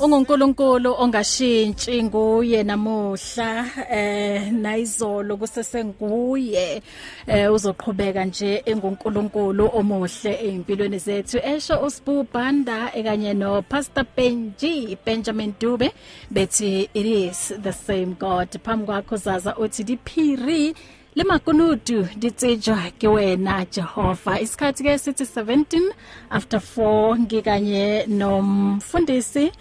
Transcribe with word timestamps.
ungunkulunkulu 0.00 0.94
ongashintshi 0.98 2.02
nguye 2.02 2.62
namuhla 2.62 3.66
eh 3.90 4.52
nayizolo 4.52 5.36
kusesenguye 5.36 6.82
eh 7.26 7.52
uzoqhubeka 7.52 8.24
nje 8.24 8.62
engunkulunkulu 8.66 9.70
omuhle 9.72 10.32
empilweni 10.48 10.98
zethu. 10.98 11.38
Esho 11.44 11.84
uSbu 11.86 12.26
Banda 12.32 12.90
ekanye 12.94 13.34
no 13.34 13.62
Pastor 13.62 14.04
Benji 14.16 14.96
Benjamin 15.04 15.54
Dube 15.60 15.92
bethi 16.32 16.88
it 16.94 17.06
is 17.06 17.52
the 17.62 17.72
same 17.72 18.14
God. 18.14 18.48
Phambi 18.64 18.86
kwakho 18.86 19.16
zaza 19.16 19.56
uthi 19.56 19.84
diphiri 19.84 20.74
le 21.14 21.24
makunutu 21.24 22.08
ditsejwa 22.16 22.78
ke 22.98 23.08
wena 23.08 23.66
Jehova. 23.70 24.40
Isikhathi 24.40 24.82
ke 24.84 24.98
sithi 24.98 25.24
17 25.24 25.92
after 26.30 26.60
4 26.60 27.18
ngikanye 27.18 28.06
nomfundisi 28.06 29.52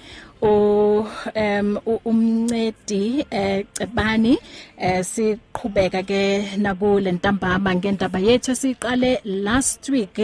o 0.41 1.05
um 1.35 1.79
umncedi 2.05 3.25
eh 3.31 3.65
cebani 3.73 4.37
eh 4.77 5.03
siqhubeka 5.03 6.03
ke 6.03 6.21
nakule 6.57 7.11
ntambama 7.11 7.75
ngendaba 7.75 8.19
yethu 8.19 8.55
siqale 8.55 9.19
last 9.25 9.89
week 9.89 10.19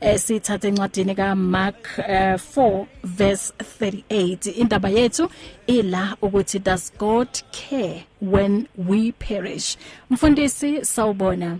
eh 0.00 0.18
sithathe 0.18 0.68
encwadini 0.68 1.14
ka 1.14 1.34
Mark 1.34 1.98
uh, 1.98 2.36
4 2.36 2.86
verse 3.04 3.52
38 3.58 4.60
indaba 4.62 4.88
yethu 4.88 5.30
ila 5.66 6.16
ukuthi 6.22 6.58
does 6.58 6.92
God 6.98 7.28
care 7.52 8.04
when 8.20 8.66
we 8.76 9.12
perish? 9.12 9.76
Mfundisi 10.10 10.84
sawubona. 10.84 11.58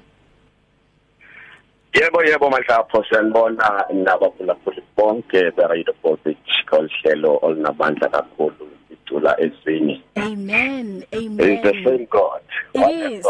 Yebo 1.94 2.24
yebo 2.24 2.50
mhlapho 2.50 3.04
siyanibona 3.04 3.84
nabaphulaphuli 3.92 4.79
bonke 5.00 5.56
be 5.56 5.62
Radio 5.68 5.94
Voltage 6.02 6.36
kolhlelo 6.70 7.38
olunamandla 7.42 8.08
kakhulu 8.08 8.68
icula 8.92 9.40
ezini 9.40 10.02
Amen 10.16 11.04
amen. 11.12 11.40
It's 11.40 11.62
the 11.62 11.74
same 11.84 12.06
God. 12.10 12.42
It 12.74 13.12
is. 13.12 13.26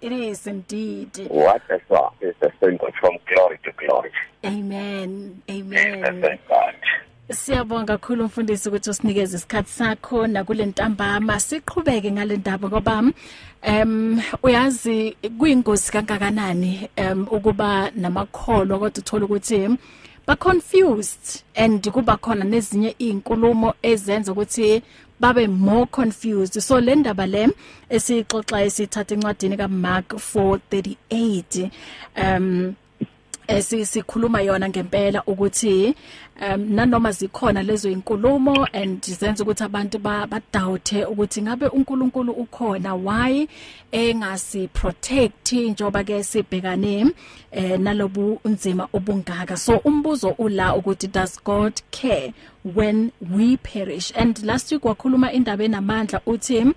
It 0.00 0.12
is 0.12 0.46
indeed. 0.46 1.10
What 1.28 1.62
a 1.70 1.80
song 1.88 2.12
It's 2.20 2.38
the 2.40 2.52
same 2.60 2.76
God 2.76 2.94
from 3.00 3.16
glory 3.26 3.58
to 3.64 3.72
glory. 3.72 4.10
Amen 4.44 5.42
It's 5.48 5.68
the 5.68 5.76
amen. 5.76 6.22
same 6.22 6.38
God. 6.48 6.74
Siyabonga 7.30 7.98
kakhulu 7.98 8.24
mfundisi 8.24 8.68
ukuthi 8.68 8.90
usinikeze 8.90 9.36
isikhathi 9.36 9.70
sakho 9.70 10.26
nakule 10.26 10.66
ntambama. 10.66 11.40
Siqhubeke 11.40 12.12
ngale 12.12 12.36
ndaba 12.36 12.68
ngoba 12.68 13.02
em 13.62 14.20
uyazi 14.42 15.16
kuyingozi 15.38 15.92
kangakanani 15.92 16.88
em 16.96 17.26
ukuba 17.30 17.90
namakholwa 17.96 18.78
kodwa 18.78 18.98
uthola 18.98 19.24
ukuthi 19.24 19.68
ba 20.28 20.36
confused 20.36 21.42
and 21.56 21.80
kuba 21.90 22.16
khona 22.16 22.44
nezinye 22.44 22.94
izinkulumo 22.98 23.74
ezenza 23.82 24.32
ukuthi 24.32 24.82
babe 25.18 25.48
more 25.48 25.86
confused. 25.86 26.60
So 26.60 26.78
le 26.80 26.94
ndaba 26.94 27.26
le 27.26 27.48
esixoxa 27.88 28.62
esithatha 28.62 29.14
encwadini 29.14 29.56
ka 29.56 29.68
Mark 29.68 30.08
4:38 30.12 31.70
um 32.16 32.74
esisikhuluma 33.48 34.40
yona 34.42 34.68
ngempela 34.68 35.22
ukuthi 35.24 35.94
um 36.52 36.74
nanoma 36.74 37.12
zikhona 37.12 37.62
lezo 37.62 37.90
inkulumo 37.90 38.68
and 38.72 39.02
zenza 39.02 39.44
ukuthi 39.44 39.64
abantu 39.64 39.98
badoubt 39.98 40.92
ukuthi 40.92 41.42
ngabe 41.42 41.66
uNkulunkulu 41.66 42.32
ukhona 42.32 42.94
why 42.94 43.48
engasi 43.92 44.68
protect 44.68 45.52
njoba 45.52 46.04
ke 46.04 46.24
sibhekane 46.24 47.06
eh 47.50 47.80
nalobu 47.80 48.40
unzima 48.44 48.88
obungaka. 48.92 49.56
So 49.56 49.76
umbuzo 49.78 50.34
ula 50.38 50.76
ukuthi 50.76 51.06
does 51.06 51.40
God 51.44 51.80
care 51.90 52.32
when 52.74 53.12
we 53.20 53.56
perish? 53.56 54.12
And 54.14 54.42
last 54.42 54.72
week 54.72 54.82
wakhuluma 54.82 55.32
indaba 55.32 55.64
enamandla 55.64 56.20
uthi 56.26 56.74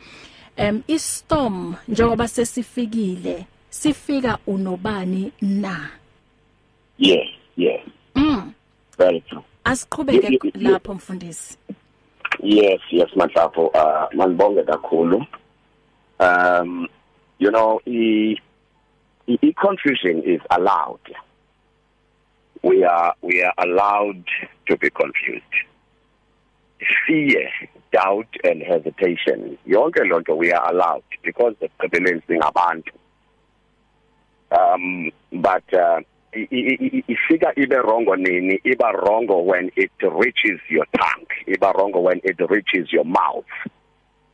um 0.58 0.84
istorm 0.88 1.76
njengoba 1.88 2.28
sesifikile 2.28 3.46
sifika 3.70 4.38
unobani 4.48 5.32
na? 5.42 6.01
Yes 7.02 7.28
yes 7.58 7.82
Mm. 8.16 8.54
very 8.98 9.22
true 9.30 9.44
Asiqhubeke 9.66 10.52
lapho 10.56 10.94
mfundisi. 10.94 11.58
Yes, 12.44 12.80
yes 12.92 13.10
mhlapho 13.16 13.66
uh 13.74 14.08
manibonge 14.14 14.64
kakhulu. 14.64 15.26
Um 16.20 16.88
you 17.40 17.52
know, 17.52 17.80
i 17.88 18.36
i 19.28 19.54
confusion 19.54 20.22
is 20.24 20.42
allowed. 20.50 21.16
We 22.64 22.84
are 22.84 23.14
we 23.22 23.44
are 23.44 23.54
allowed 23.58 24.24
to 24.68 24.78
be 24.78 24.90
confused. 24.90 25.56
Fear, 27.08 27.50
doubt 27.92 28.28
and 28.44 28.62
hesitation. 28.62 29.58
Yonke 29.68 30.02
lonto 30.10 30.36
we 30.36 30.52
are 30.52 30.70
allowed 30.72 31.04
because 31.24 31.56
ekugqibeleni 31.62 32.22
singabantu. 32.28 32.94
Um 34.52 35.12
but 35.32 35.64
uh 35.74 36.02
ifika 36.34 37.54
ibe 37.56 37.76
wrong 37.76 38.08
nini 38.18 38.60
iba 38.64 38.92
wrong 38.92 39.28
when 39.28 39.72
it 39.76 39.92
reaches 40.02 40.60
your 40.70 40.86
tongue 40.98 41.28
iba 41.48 41.74
wrong 41.74 41.92
when 41.94 42.22
it 42.24 42.40
reaches 42.50 42.92
your 42.94 43.06
mouth 43.06 43.46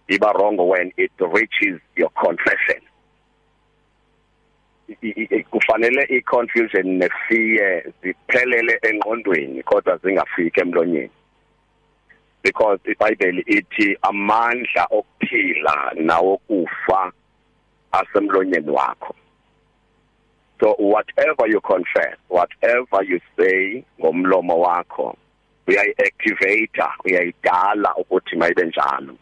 iba 0.08 0.34
wrong 0.40 0.58
when 0.58 0.92
it 0.98 1.12
reaches 1.20 1.80
your 1.96 2.10
confession. 2.12 2.82
Kufanele 5.52 6.08
i-confusion 6.10 6.98
ne-fear 6.98 7.84
ziphelele 8.02 8.80
engqondweni 8.82 9.64
kodwa 9.64 9.98
zingafiki 9.98 10.62
emlonyeni. 10.62 11.10
Because 12.44 12.80
iBhayibheli 12.86 13.44
ithi 13.48 13.98
amandla 14.02 14.88
okuphila 14.90 15.92
nawokufa 15.96 17.12
asemlonyeni 17.92 18.70
wakho. 18.70 19.16
So 20.60 20.76
whatever 20.80 21.48
you 21.48 21.62
confess, 21.62 22.18
whatever 22.30 23.04
you 23.04 23.20
say 23.38 23.86
ngomlomo 24.00 24.58
wakho, 24.60 25.16
uyayiactivate, 25.68 26.84
uyayidala 27.06 27.96
ukuthi 27.96 28.36
mayibe 28.36 28.64
njalo. 28.66 29.18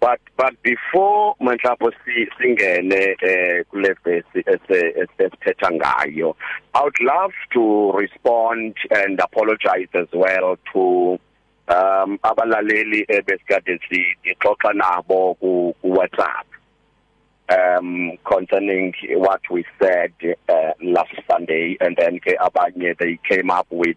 But 0.00 0.20
but 0.36 0.54
before 0.62 1.34
mhlawumbe 1.40 1.92
si 2.04 2.26
singene 2.38 3.16
eh 3.20 3.64
kule 3.70 3.94
verse 4.02 4.24
esithetha 4.34 5.70
ngayo, 5.70 6.34
I 6.74 6.82
would 6.82 7.00
love 7.00 7.34
to 7.52 7.92
respond 7.92 8.76
and 8.90 9.20
apologize 9.20 9.88
as 9.92 10.08
well 10.14 10.56
to 10.72 11.18
um 11.68 12.18
abalaleli 12.24 13.04
ebesikade 13.08 13.78
sixoxa 13.90 14.72
nabo 14.72 15.36
ku 15.38 15.74
WhatsApp. 15.84 16.49
Um 17.50 18.12
concerning 18.24 18.94
what 19.14 19.40
we 19.50 19.64
said 19.82 20.12
uh, 20.48 20.72
last 20.82 21.14
Sunday 21.30 21.76
and 21.80 21.96
then 21.96 22.20
ke 22.20 22.36
abanye 22.38 22.96
they 22.98 23.18
came 23.28 23.50
up 23.50 23.66
with 23.70 23.96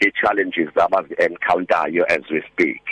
the 0.00 0.12
challenges 0.20 0.68
abazi 0.76 1.14
encounter 1.18 2.04
as 2.08 2.22
we 2.30 2.42
speak. 2.52 2.82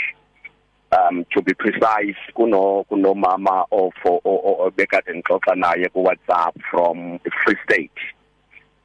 Um 0.91 1.24
to 1.32 1.42
be 1.42 1.54
precise 1.54 2.16
kuno 2.34 2.84
kuno 2.88 3.14
mama 3.14 3.64
of 3.70 3.92
obekade 4.04 5.14
ngixoxa 5.14 5.54
naye 5.56 5.92
ku 5.92 6.04
WhatsApp 6.04 6.54
from 6.70 7.20
Free 7.44 7.56
State. 7.64 8.00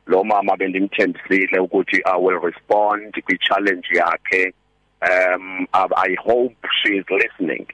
Lo 0.06 0.24
mama 0.24 0.56
bendimthembisile 0.58 1.60
ukuthi 1.60 2.02
I 2.06 2.18
will 2.18 2.40
respond 2.40 3.14
kwi 3.26 3.38
challenge 3.42 3.88
yakhe. 3.94 4.54
Um 5.02 5.68
I 5.74 6.16
hope 6.20 6.56
she 6.84 6.94
is 6.94 7.06
listening. 7.10 7.68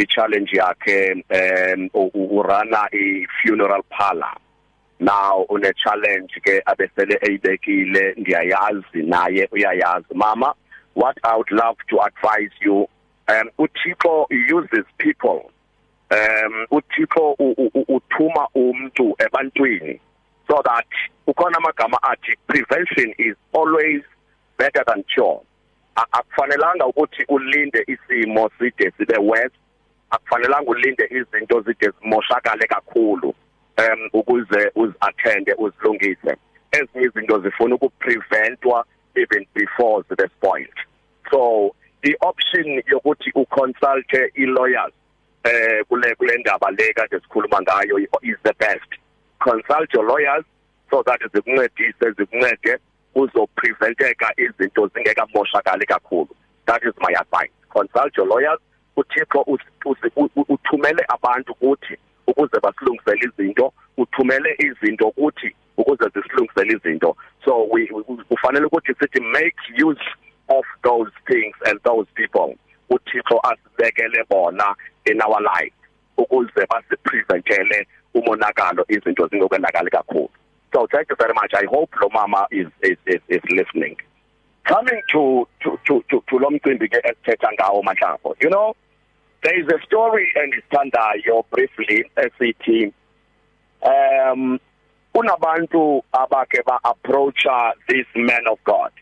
I-challenge 0.00 0.52
yakhe 0.52 1.24
um 1.38 1.90
urana 2.14 2.88
i-funeral 2.92 3.82
parlor. 3.90 4.34
Now 4.98 5.46
une 5.50 5.72
challenge 5.82 6.40
ke 6.44 6.62
abesele 6.66 7.18
eyibekile 7.22 8.14
ngiyayazi 8.18 9.02
naye 9.02 9.48
uyayazi. 9.52 10.14
Mama 10.14 10.54
what 10.94 11.16
i 11.24 11.36
would 11.36 11.50
love 11.50 11.76
to 11.88 11.98
advise 12.00 12.54
you 12.60 12.88
um 13.28 13.50
uThixo 13.58 14.26
uses 14.30 14.86
people. 14.98 15.50
Um 16.10 16.66
uThixo 16.70 17.36
uthuma 17.88 18.48
umuntu 18.54 19.14
ebantwini 19.18 20.00
so 20.48 20.60
that 20.64 20.86
ukhona 21.26 21.58
amagama 21.58 21.98
athi 22.02 22.34
prevention 22.46 23.14
is 23.18 23.36
always 23.52 24.02
better 24.58 24.84
than 24.86 25.04
cure. 25.14 25.40
Akufanelanga 25.96 26.86
ukuthi 26.86 27.24
ulinde 27.28 27.84
isimo 27.86 28.50
side 28.58 28.92
sibe 28.98 29.18
worse. 29.18 29.56
Akufanelanga 30.10 30.70
ulinde 30.70 31.08
izinto 31.10 31.60
zide 31.60 31.90
zimoshakale 32.00 32.66
kakhulu 32.66 33.34
um 33.78 34.08
ukuze 34.12 34.70
uzattende 34.74 35.54
uzilungise. 35.54 36.36
Ezinye 36.72 37.06
izinto 37.06 37.38
zifuna 37.38 37.74
ukupreventwa 37.74 38.84
even 39.14 39.46
before 39.54 40.04
the 40.16 40.28
spoiled 40.28 40.78
so 41.30 41.74
the 42.02 42.16
option 42.20 42.82
yokuthi 42.86 43.30
uconsult 43.34 44.12
i-lawyers 44.34 44.92
eh 45.44 45.84
kule 45.88 46.14
kule 46.14 46.36
ndaba 46.38 46.70
le 46.70 46.92
kade 46.92 47.20
sikhuluma 47.20 47.60
ngayo 47.62 47.98
is 48.22 48.36
the 48.42 48.52
best. 48.58 48.90
Consult 49.38 49.94
your 49.94 50.04
lawyers 50.04 50.44
so 50.90 51.02
that 51.02 51.20
zikuncedise 51.32 52.10
zikuncede 52.18 52.78
uzopreventeka 53.14 54.32
izinto 54.36 54.86
zingekamoshakali 54.86 55.86
kakhulu. 55.86 56.28
That 56.66 56.82
is 56.82 56.94
my 57.00 57.14
advice. 57.20 57.52
Consult 57.68 58.16
your 58.16 58.26
lawyers 58.26 58.60
uthixo 59.00 59.44
uthumele 60.48 61.02
abantu 61.08 61.54
kuthi 61.54 61.94
ukuze 62.26 62.60
basilungisele 62.62 63.24
izinto 63.28 63.72
uthumele 63.96 64.56
izinto 64.58 65.10
kuthi 65.10 65.54
ukuze 65.76 66.04
zisilungisele 66.14 66.72
izinto. 66.76 67.16
So 67.44 67.68
we 67.72 67.86
kufanele 68.28 68.66
ukuthi 68.66 68.94
sithi 68.94 69.20
make 69.20 69.56
use 69.86 70.04
of 70.48 70.64
those 70.82 71.10
things 71.26 71.54
and 71.66 71.80
those 71.84 72.06
people. 72.14 72.54
Uthixo 72.90 73.40
asibekele 73.50 74.24
bona 74.28 74.74
in 75.06 75.20
our 75.22 75.40
life 75.40 75.74
ukuze 76.16 76.66
basipreventele 76.70 77.86
umonakalo 78.14 78.84
izinto 78.88 79.26
zingokwenzakala 79.26 79.90
kakhulu. 79.90 80.30
So 80.72 80.86
thank 80.86 81.08
you 81.10 81.16
very 81.16 81.34
much. 81.34 81.52
I 81.54 81.66
hope 81.66 81.90
lo 82.00 82.08
mama 82.12 82.46
is 82.50 82.66
is 82.82 82.98
is, 83.06 83.20
is 83.28 83.42
listening. 83.50 83.96
Coming 84.64 85.02
to 85.12 85.48
to 85.62 85.78
to 85.86 86.04
to, 86.10 86.22
to 86.28 86.38
lo 86.38 86.50
mcimbi 86.50 86.88
ke 86.88 86.98
esithetha 87.04 87.52
ngawo 87.52 87.82
mahlafo 87.82 88.36
you 88.40 88.50
know? 88.50 88.74
There 89.42 89.60
is 89.60 89.66
a 89.68 89.78
story 89.86 90.32
endithandayo 90.36 91.44
briefly 91.50 92.04
esithi 92.16 92.92
um 93.82 94.58
kunabantu 95.14 96.02
abake 96.12 96.62
ba 96.66 96.78
approacha 96.84 97.72
this 97.88 98.06
man 98.14 98.46
of 98.46 98.58
god. 98.64 98.92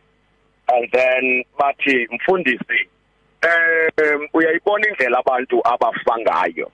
And 0.69 0.89
then 0.93 1.45
bathi 1.59 2.09
mfundisi 2.13 2.89
um 3.43 4.29
uyayibona 4.35 4.89
indlela 4.89 5.19
abantu 5.19 5.61
abafa 5.69 6.19
ngayo? 6.19 6.71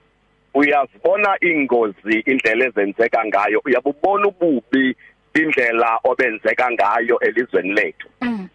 Uyazibona 0.53 1.37
ingozi 1.41 2.19
indlela 2.25 2.65
ezenzeka 2.65 3.25
ngayo? 3.25 3.61
Uyabubona 3.65 4.27
ububi 4.27 4.95
indlela 5.33 5.99
obenzeka 6.03 6.71
ngayo 6.71 7.19
elizweni 7.19 7.73
lethu? 7.73 8.07
Mm. 8.21 8.49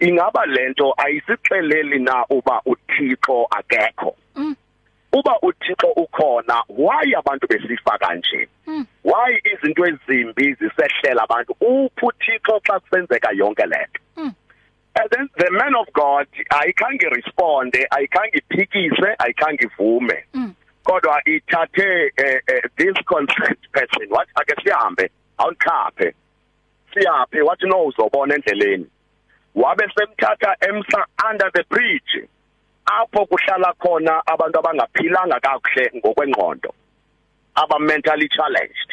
ingaba 0.00 0.46
lento 0.46 0.94
ayisixeleli 0.96 1.98
na 1.98 2.24
uba 2.30 2.60
uThixo 2.96 3.46
akekho. 3.50 4.16
Mm. 4.36 4.56
uba 5.12 5.38
uThixo 5.42 5.88
ukhona 5.96 6.62
why 6.68 7.04
abantu 7.18 7.46
besifa 7.46 7.98
kanje? 7.98 8.48
Mm. 8.66 8.86
why 9.02 9.40
izinto 9.44 9.86
ezimbi 9.86 10.54
zisehlela 10.54 11.22
abantu? 11.22 11.52
Uphi 11.60 12.06
uThixo 12.06 12.60
xa 12.66 12.80
kusenzeka 12.80 13.30
yonke 13.32 13.66
lento 13.66 14.00
and 14.98 15.10
then 15.10 15.28
the 15.38 15.50
man 15.50 15.74
of 15.74 15.86
god 15.92 16.26
ayikhange 16.52 17.06
responde 17.16 17.86
ayikhange 17.92 18.40
iphikise 18.40 19.16
ayikhange 19.20 19.68
ivume. 19.68 20.24
Kodwa 20.84 21.20
ithathe 21.26 22.10
this 22.76 22.96
concerned 23.06 23.58
person 23.72 24.08
wathi 24.10 24.30
ake 24.40 24.54
sihambe 24.64 25.10
awukhaphe 25.38 26.14
siyaphi 26.94 27.42
wathi 27.42 27.66
no 27.66 27.86
uzobona 27.86 28.34
endleleni. 28.34 28.86
Wabe 29.54 29.84
semthatha 29.98 30.56
emsa 30.60 31.04
under 31.30 31.50
the 31.54 31.64
bridge. 31.68 32.28
Apho 32.86 33.26
kuhlala 33.26 33.72
khona 33.82 34.22
abantu 34.26 34.58
abangaphilanga 34.58 35.40
kakuhle 35.40 35.90
ngokwengqondo 35.96 36.70
aba 37.56 37.78
mentally 37.78 38.28
challenged. 38.28 38.90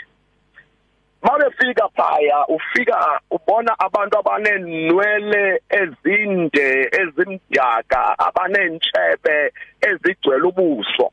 Mabefika 1.24 1.88
phaya 1.96 2.46
ufika 2.48 3.20
ubona 3.32 3.76
abantu 3.80 4.18
abanenwele 4.20 5.62
ezinde 5.70 6.90
ezimdaka 7.02 8.20
abanentshebe 8.20 9.54
ezigcwele 9.82 10.44
ubuso. 10.44 11.12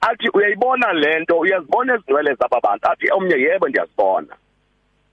Athi 0.00 0.28
uyayibona 0.34 0.92
lento 0.92 1.38
uyazibona 1.38 1.94
ezinwele 1.94 2.34
zababantu 2.34 2.88
athi 2.90 3.10
omnye 3.10 3.36
yebo 3.44 3.68
ndiyazibona. 3.68 4.34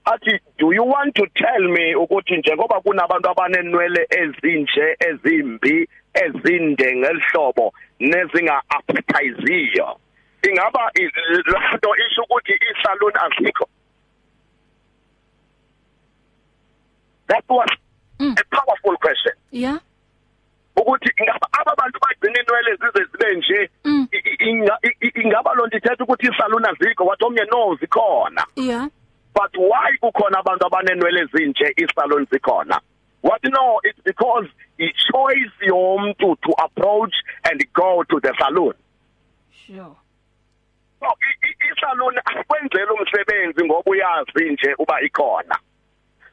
Athi 0.06 0.40
do 0.58 0.72
you 0.74 0.84
want 0.84 1.16
to 1.16 1.26
tell 1.36 1.68
me 1.70 1.96
ukuthi 1.96 2.38
njengoba 2.38 2.82
kunabantu 2.82 3.30
abanenwele 3.30 4.08
ezinje 4.10 4.98
ezimbi 5.00 5.88
ezinde 6.24 6.96
ngelihlobo 6.96 7.74
nezinga 8.00 8.62
appetiziyo 8.70 9.88
ingaba 10.50 10.92
lento 10.96 11.90
isho 12.08 12.24
ukuthi 12.24 12.54
isalon 12.72 13.14
azikho. 13.26 13.66
That 17.28 17.44
was 17.50 17.70
mm. 18.20 18.36
a 18.38 18.56
powerful 18.56 18.98
question. 18.98 19.34
Yeah. 19.52 19.80
Ukuthi 20.78 21.10
ingaba 21.20 21.48
ababantu 21.52 22.00
bagcina 22.00 22.40
inwele 22.42 22.76
zize 22.76 23.06
zibe 23.12 23.36
nje 23.36 23.70
mm. 23.84 24.08
ingaba 25.16 25.54
lonto 25.54 25.78
ithetha 25.78 26.04
ukuthi 26.04 26.28
isaluna 26.28 26.74
zikho 26.80 27.06
wathi 27.06 27.24
omnye 27.26 27.46
no 27.52 27.76
zikhona. 27.76 28.46
Yeah. 28.56 28.88
But 29.34 29.58
why 29.58 29.98
kukhona 30.02 30.40
abantu 30.40 30.66
abanenwele 30.66 31.22
ezinje 31.22 31.74
isalon 31.78 32.26
zikhona? 32.26 32.80
What 33.22 33.44
no 33.44 33.80
it's 33.84 34.00
because 34.04 34.48
i 34.80 34.92
choice 35.12 35.56
yomuntu 35.62 36.36
to 36.42 36.52
approach 36.64 37.14
and 37.50 37.66
go 37.74 38.04
to 38.04 38.20
the 38.20 38.34
salon. 38.40 38.74
Sure. 39.66 39.96
So 41.00 41.08
isalon 41.72 42.18
akwenzela 42.26 42.94
umsebenzi 42.94 43.66
ngoba 43.66 43.92
uyazi 43.92 44.52
nje 44.52 44.76
uba 44.80 45.02
ikhona. 45.02 45.60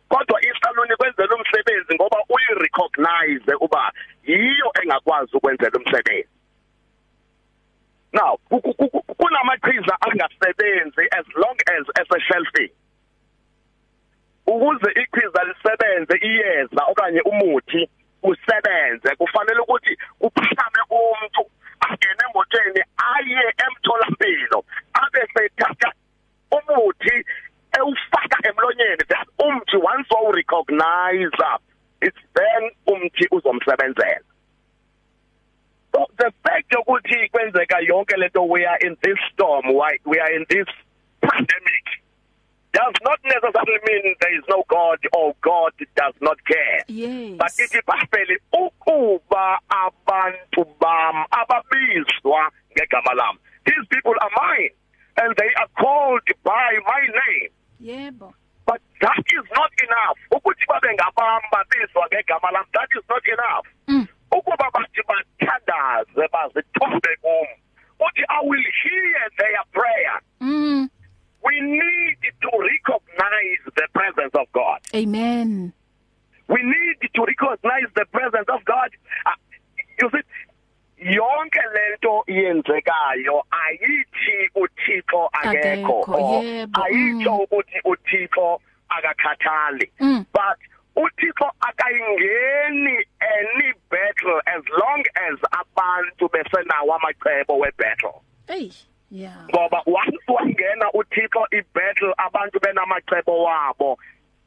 Kodwa 0.09 0.41
isaluni 0.41 0.97
kwenzela 0.97 1.37
umsebenzi 1.37 1.94
ngoba 1.94 2.19
uyirecognize 2.29 3.55
uba 3.61 3.93
yiyo 4.25 4.73
engakwazi 4.83 5.37
ukwenzela 5.37 5.79
umsebenzi. 5.79 6.29
Now 8.12 8.39
kunamachiza 9.19 9.97
angasebenzi 10.00 11.05
as 11.19 11.27
long 11.35 11.56
as 11.67 11.85
as 12.00 12.06
a 12.17 12.21
shelfing 12.21 12.73
ukuze 14.47 14.91
ichiza 15.03 15.44
lisebenze 15.44 16.15
iyeza 16.27 16.83
okanye 16.91 17.21
umuthi 17.21 17.89
usebenze. 18.22 19.16
Kufanele 19.16 19.60
ukuthi 19.60 19.96
uphakame 20.20 20.80
umuntu 20.90 21.42
angene 21.80 22.22
emotweni 22.30 22.82
aye 22.96 23.42
emtholampilo 23.64 24.64
abe 24.94 25.22
sethatha 25.34 25.92
umuthi 26.56 27.16
ewufaka 27.78 28.36
emlonyeni. 28.48 29.04
That 29.08 29.28
umthi 29.38 29.76
once 29.76 30.08
wawu 30.10 30.32
recognize 30.32 31.32
it's 32.02 32.22
then 32.34 32.70
umthi 32.88 33.26
uzomsebenzela. 33.30 34.26
So 35.94 36.06
the 36.19 36.32
fact 36.42 36.72
ukuthi 36.72 37.28
kwenzeka 37.30 37.80
yonke 37.80 38.16
lento 38.16 38.44
we 38.44 38.64
are 38.64 38.78
in 38.80 38.96
this 39.02 39.19
storm 39.32 39.64
we 40.04 40.19
are 40.19 40.32
in 40.32 40.46
this 40.48 40.66
pandemic 41.20 42.01
does 42.72 42.94
not 43.04 43.19
necessarily 43.24 43.80
mean 43.86 44.14
there 44.20 44.38
is 44.38 44.44
no 44.48 44.64
God 44.69 44.98
or 45.12 45.34
God 45.42 45.72
does 45.96 46.14
not 46.20 46.38
care. 46.44 46.80
Yes. 46.88 47.36
But 47.36 47.52
ithi 47.52 47.80
baphele 47.84 48.36
ukuba 48.52 49.58
abantu 49.69 50.64
bam 50.80 51.24
ababizwa 51.30 52.48
ngegama 52.72 53.14
lam. 53.14 53.38
These 53.67 53.86
people 53.91 54.14
are 54.20 54.31
mine 54.36 54.70
and 55.20 55.36
they 55.36 55.50
are 55.60 55.69
called 55.79 56.26
by 56.44 56.79
my 56.86 57.02
name. 57.20 57.50
Yebo. 57.82 58.32
But 58.67 58.81
that 59.00 59.19
is 59.19 59.46
not 59.52 59.70
enough. 59.84 60.19
Ukuthi 60.32 60.64
babe 60.69 60.96
ngabam 60.96 61.43
babizwa 61.52 62.08
ngegama 62.08 62.52
lam 62.52 62.64
that 62.72 62.88
is 62.96 63.05
not 63.08 63.22
enough. 63.29 63.67
Mm. 63.88 64.08
Ukuba 64.32 64.70
bathi 64.72 65.02
bathandaze 65.08 66.24
bazithombe 66.32 67.12
kum. 67.20 67.48
Uthi 68.00 68.24
I 68.31 68.41
will 68.43 68.67
hear 68.82 69.20
their 69.38 69.62
prayer. 69.72 70.17
Mm. 70.41 70.88
We 71.44 71.61
need 71.61 72.19
to 72.43 72.51
recognize 72.58 73.63
the 73.75 73.89
presence 73.93 74.34
of 74.34 74.46
God. 74.53 74.81
Amen. 74.94 75.72
We 76.49 76.63
need 76.63 77.08
to 77.15 77.22
recognize 77.22 77.89
the 77.94 78.05
presence 78.13 78.49
of 78.49 78.65
God. 78.65 78.91
Uh, 79.27 79.31
you 80.01 80.11
see 80.11 80.22
yonke 81.05 81.61
lento 81.75 82.25
yenzekayo 82.29 83.43
ayithi 83.51 84.51
uThixo 84.55 85.29
akekho 85.32 85.99
ayitsho 86.72 87.31
mm. 87.31 87.41
ukuthi 87.41 87.79
uThixo 87.84 88.61
akakhathali 88.89 89.93
mm. 90.01 90.25
but 90.32 90.58
uThixo 90.96 91.51
akayingeni 91.61 92.96
any 93.20 93.72
battle 93.91 94.41
as 94.46 94.63
long 94.79 95.03
as 95.15 95.39
abantu 95.51 96.29
besenawo 96.29 96.94
amacebo 96.94 97.58
webattle 97.58 98.22
hey 98.46 98.70
yeah. 99.12 99.44
Ngoba 99.52 99.84
once 99.86 100.24
wangena 100.28 100.88
uThixo 100.96 101.44
ibattle 101.52 102.14
abantu 102.16 102.56
benamacebo 102.60 103.44
wabo. 103.44 103.98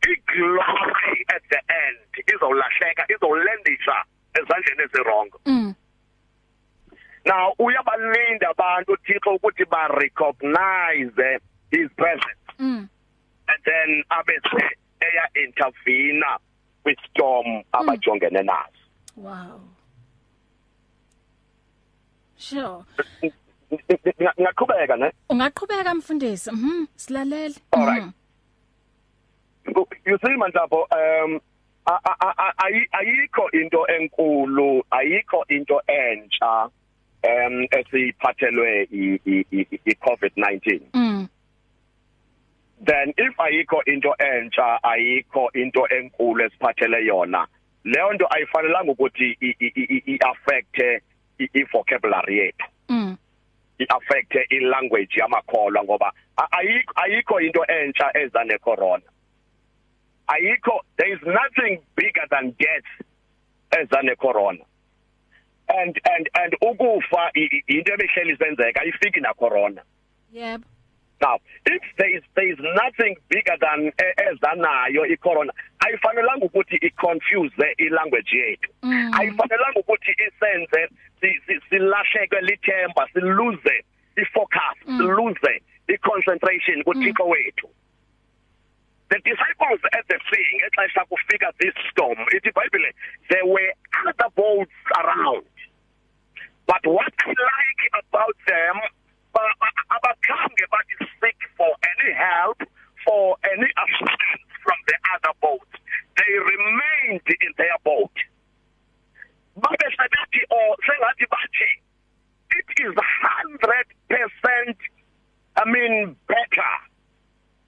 Iglory 0.01 1.25
at 1.29 1.41
the 1.50 1.62
end 1.69 2.10
izolahleka 2.27 3.05
izolendisa 3.13 3.98
ezandleni 4.34 4.84
ezirong 4.84 5.31
mm. 5.45 5.74
now 7.25 7.53
uyabalinda 7.60 8.50
abantu 8.50 8.91
uThixo 8.93 9.36
ukuthi 9.36 9.65
ba 9.65 9.88
recognize 9.88 11.39
his 11.72 11.89
presence. 11.98 12.45
Mm. 12.60 12.89
and 13.48 13.60
then 13.65 14.03
abese 14.12 14.63
eya 15.01 15.25
intervene 15.43 16.24
with 16.86 16.98
storm 17.10 17.63
abajongene 17.74 18.43
nazo. 18.43 18.81
Wow. 19.15 19.62
Sure. 22.38 22.86
Ngiyaqhubeka 23.72 24.95
ne 24.98 25.12
ungaqhubeka 25.29 25.95
mfundisi 25.95 26.51
mhm 26.51 26.86
silalele 26.95 27.55
all 27.72 27.86
right 27.86 28.13
you 30.05 30.17
see 30.17 30.38
mantapo 30.38 30.88
um 30.91 31.39
ayikho 32.91 33.50
into 33.53 33.86
enkulu 33.88 34.86
ayikho 34.91 35.45
into 35.50 35.81
entsha 35.88 36.69
em 37.24 37.67
esiphathelwe 37.72 38.88
i 38.91 39.93
COVID-19 40.05 40.81
mm 40.93 41.27
then 42.86 43.13
if 43.17 43.39
ayikho 43.39 43.81
into 43.86 44.13
entsha 44.19 44.84
ayikho 44.84 45.50
into 45.53 45.88
enkulu 45.88 46.43
esiphathele 46.45 47.05
yona 47.05 47.48
leyo 47.84 48.13
nto 48.13 48.27
ayifanelanga 48.29 48.91
ukuthi 48.91 49.38
i-affect 50.05 50.79
i-vocabulary 51.39 52.38
yethu 52.38 52.65
mm 52.67 52.75
i-affect 53.79 54.36
i-language 54.50 55.20
yamakholwa 55.20 55.84
ngoba 55.84 56.13
ayikho 56.96 57.41
into 57.41 57.65
entsha 57.67 58.12
eza 58.17 58.44
necorona. 58.44 59.03
Ayikho 60.27 60.79
there 60.98 61.13
is 61.13 61.20
nothing 61.22 61.82
bigger 61.96 62.27
than 62.29 62.55
death 62.60 63.08
eza 63.79 64.01
necorona. 64.01 64.65
And 65.67 66.00
and 66.05 66.29
and 66.36 66.53
ukufa 66.62 67.32
into 67.34 67.91
ebehleli 67.94 68.38
senzeka 68.38 68.82
ayifiki 68.82 69.20
na 69.22 69.34
corona 69.34 69.82
yep 70.32 70.62
now 71.22 71.38
if 71.65 71.81
there 71.98 72.17
is 72.17 72.24
there 72.36 72.51
is 72.51 72.60
nothing 72.60 73.15
bigger 73.29 73.57
than 73.60 73.91
ezanayo 74.27 75.05
icorona 75.05 75.53
ayifanelanga 75.79 76.45
ukuthi 76.45 76.75
iconfuse 76.75 77.75
ilanguage 77.77 78.38
yethu 78.38 78.72
mm. 78.84 79.12
ayifanelanga 79.19 79.79
ukuthi 79.79 80.12
isenze 80.27 80.89
silahleke 81.69 82.41
lithemba 82.41 83.10
siluze 83.13 83.86
ifocus 84.15 84.77
mm. 84.88 84.98
siluze 84.98 85.62
iconcentration 85.88 86.84
kuthixo 86.84 87.25
mm. 87.25 87.31
wethu 87.31 87.69
the 89.10 89.19
disciples 89.19 89.79
at 89.91 90.07
the 90.07 90.19
sea 90.29 90.57
ngexesha 90.57 91.05
kufika 91.05 91.51
this 91.60 91.74
storm 91.91 92.17
ithi 92.36 92.51
bible 92.51 92.91
there 93.29 93.45
were 93.45 93.74
other 94.07 94.29
boats 94.36 94.72
around 94.98 95.45
but 96.67 96.86
what 96.86 97.13
i 97.25 97.29
like 97.29 97.84
about 97.93 98.38
them 98.48 98.75
abakhange 99.96 100.66
bathi 100.72 100.96
seek 101.22 101.40
for 101.58 101.72
any 101.92 102.14
help 102.14 102.60
for 103.06 103.38
any 103.52 103.70
assistance 103.84 104.52
from 104.64 104.80
the 104.88 104.98
other 105.14 105.34
boat 105.42 105.72
they 106.18 106.34
remained 106.34 107.28
in 107.28 107.52
their 107.58 107.78
boat 107.84 108.16
babe 109.56 109.92
sebathi 109.98 110.42
or 110.50 110.75
sengathi 110.88 111.25
bathi 111.34 111.70
it 112.58 112.68
is 112.86 112.94
100% 112.96 114.75
i 115.58 115.64
mean 115.70 116.16
better 116.28 116.72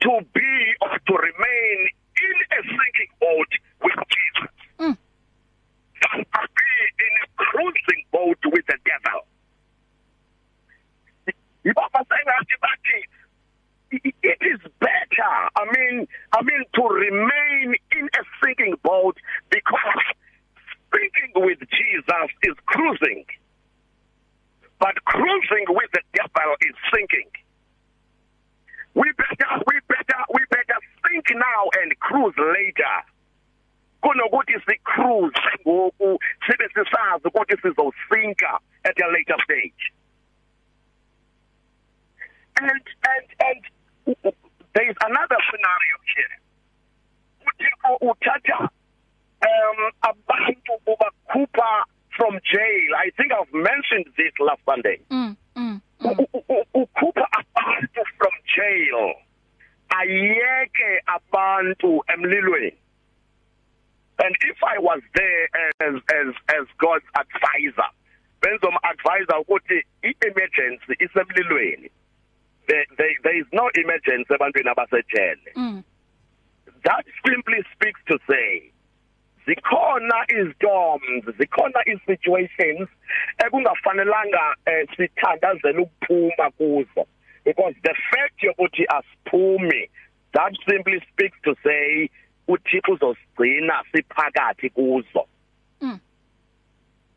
to 0.02 0.22
be 0.34 0.74
or 0.82 0.98
to 1.08 1.14
remain 1.14 1.90
in 2.18 2.38
a 2.58 2.62
sinking 2.64 3.12
boat 3.20 3.52
with 3.84 4.00
Jesus 4.16 4.54
mm. 4.80 4.98
than 6.02 6.20
to 6.24 6.42
be 6.58 6.72
in 7.06 7.14
a 7.24 7.28
cruising 7.36 8.04
boat 8.12 8.38
with 8.46 8.66
the 8.68 8.78
devil. 8.86 9.26
Ibaba 11.68 12.00
sengathi 12.08 12.56
bathi 12.64 13.00
it 13.92 14.40
is 14.42 14.60
better 14.80 15.34
I 15.56 15.64
mean 15.76 16.08
I 16.34 16.42
mean 16.44 16.64
to 16.76 16.84
remain 16.84 17.76
in 17.98 18.06
a 18.06 18.24
sinking 18.44 18.76
boat 18.84 19.18
because 19.50 20.04
sinking 20.94 21.34
with 21.36 21.60
Jesus 21.60 22.30
is 22.44 22.56
cruising. 22.66 23.26
But 24.80 24.96
cruising 25.06 25.66
with 25.70 25.90
the 25.94 26.02
devil 26.14 26.54
is 26.62 26.76
sinking. 26.94 27.32
We 28.94 29.12
better 29.18 29.64
we 29.68 29.76
better 29.88 30.20
we 30.34 30.42
better 30.50 30.80
think 31.10 31.26
now 31.34 31.64
and 31.82 32.00
cruise 32.00 32.36
later. 32.38 32.96
Kunokuthi 34.04 34.56
sicruise 34.70 35.42
ngoku 35.66 36.20
sibe 36.46 36.68
sisazi 36.74 37.28
ukuthi 37.28 37.58
sizosinka 37.62 38.60
at 38.86 39.00
a 39.02 39.08
later 39.12 39.38
stage. 39.44 39.87
And 42.62 42.72
and 42.72 43.26
and 43.48 43.62
there 44.74 44.90
is 44.90 44.96
another 45.04 45.40
scenario 45.50 45.98
here. 46.16 46.34
Uthixo 47.48 47.92
uthatha 48.02 48.70
um 49.42 49.80
abantu 50.04 50.74
ubakhupha 50.88 51.84
from 52.16 52.40
jail. 52.44 52.90
I 52.98 53.12
think 53.18 53.32
i've 53.32 53.54
mentioned 53.54 54.06
this 54.18 54.34
last 54.40 54.62
sunday 54.66 55.00
mm, 55.10 55.36
mm, 55.56 55.82
mm. 56.02 56.64
ukhupha 56.76 57.26
abantu 57.40 58.02
from 58.18 58.34
jail. 58.56 59.14
Ayeke 59.90 60.90
abantu 61.08 62.02
emlilweni. 62.10 62.74
And 64.20 64.36
if 64.42 64.58
i 64.64 64.80
was 64.80 65.02
there 65.16 65.50
as 65.80 65.96
as 66.10 66.34
as 66.50 66.66
god's 66.80 67.06
advisor 67.16 67.90
benzom 68.42 68.76
advisor 68.84 69.38
ukuthi 69.42 69.84
i-emergency 70.04 70.94
isemlilweni. 71.00 71.90
There, 72.68 72.86
there 72.98 73.16
there 73.24 73.40
is 73.40 73.46
no 73.52 73.70
emergency 73.76 74.34
ebantwini 74.34 74.70
abasejele 74.70 75.52
mm. 75.56 75.84
that 76.84 77.06
simply 77.26 77.64
speaks 77.74 78.00
to 78.08 78.20
say 78.28 78.72
zikhona 79.46 80.26
izstorms 80.40 81.26
zikhona 81.38 81.82
isituations 81.86 82.90
ekungafanelanga 83.46 84.56
eh, 84.66 84.88
sithandazela 84.98 85.82
ukuphuma 85.82 86.52
kuzo 86.52 87.08
because 87.46 87.76
the 87.84 87.96
fact 88.12 88.44
yokuthi 88.44 88.86
asiphumi 88.98 89.90
that 90.34 90.54
simply 90.70 91.02
speaks 91.12 91.38
to 91.42 91.56
say 91.64 92.10
uThixo 92.48 92.92
uzosigcina 92.92 93.84
siphakathi 93.92 94.70
kuzo 94.70 95.28
mm. 95.82 96.00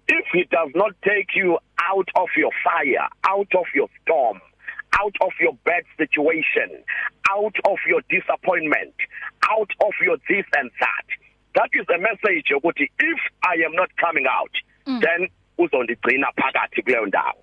if 0.08 0.26
he 0.32 0.44
does 0.44 0.70
not 0.74 0.94
take 1.02 1.38
you 1.38 1.58
out 1.92 2.10
of 2.14 2.28
your 2.36 2.52
fire 2.64 3.08
out 3.24 3.54
of 3.54 3.66
your 3.74 3.88
storm 4.02 4.40
out 4.98 5.14
of 5.20 5.32
your 5.40 5.54
bad 5.64 5.84
situation 5.96 6.84
out 7.30 7.54
of 7.64 7.78
your 7.86 8.02
disappointment 8.08 8.94
out 9.50 9.70
of 9.80 9.92
your 10.02 10.16
this 10.28 10.44
and 10.54 10.70
that. 10.80 11.06
That 11.54 11.70
is 11.72 11.86
a 11.88 11.98
message 11.98 12.46
yokuthi 12.50 12.88
if 12.98 13.20
i 13.42 13.54
am 13.64 13.72
not 13.72 13.90
coming 13.96 14.26
out 14.30 14.54
mm. 14.86 15.00
then 15.00 15.28
uzondigcina 15.58 16.32
phakathi 16.36 16.82
kuleyo 16.82 17.06
ndawo. 17.06 17.42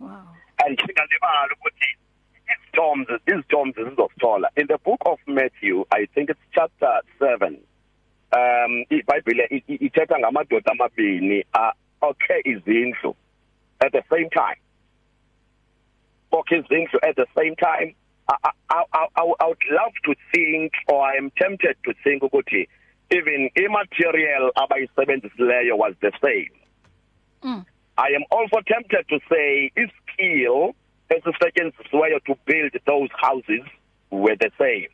Wow. 0.00 0.28
And 0.64 0.78
singalibala 0.78 1.54
ukuthi 1.54 1.88
istorms 2.54 3.06
istorms 3.26 3.74
zizosithola. 3.74 4.48
In 4.56 4.66
the 4.66 4.78
book 4.78 5.00
of 5.06 5.18
Matthew 5.26 5.84
i 5.92 6.06
think 6.14 6.30
it's 6.30 6.40
chapter 6.52 7.00
7 7.18 7.58
um 8.32 8.84
iBhayibheli 8.90 9.64
ithetha 9.68 10.18
ngamadoda 10.18 10.72
amabini 10.72 11.44
okay 12.00 12.40
izindlu 12.44 13.16
at 13.80 13.92
the 13.92 14.02
same 14.10 14.30
time. 14.30 14.56
Okay 16.32 16.58
izindlu 16.58 16.98
at 17.02 17.16
the 17.16 17.26
same 17.36 17.56
time. 17.56 17.94
I, 18.28 18.50
I, 18.70 18.82
I, 18.92 19.06
I 19.40 19.46
would 19.46 19.64
love 19.70 19.92
to 20.04 20.14
think 20.32 20.72
or 20.88 21.04
I 21.04 21.16
am 21.16 21.30
tempted 21.36 21.76
to 21.84 21.94
think 22.04 22.22
ukuthi 22.22 22.68
even 23.10 23.50
immaterial 23.56 24.50
abayisebenzisileyo 24.56 25.76
was 25.76 25.94
the 26.00 26.12
same. 26.22 26.50
Mm. 27.42 27.66
I 27.98 28.08
am 28.16 28.24
also 28.30 28.60
tempted 28.66 29.04
to 29.08 29.18
say 29.30 29.70
iskill 29.76 30.74
esisetshenziswayo 31.10 32.24
to 32.24 32.34
build 32.46 32.72
those 32.86 33.10
houses 33.20 33.64
were 34.10 34.36
the 34.36 34.50
same. 34.58 34.88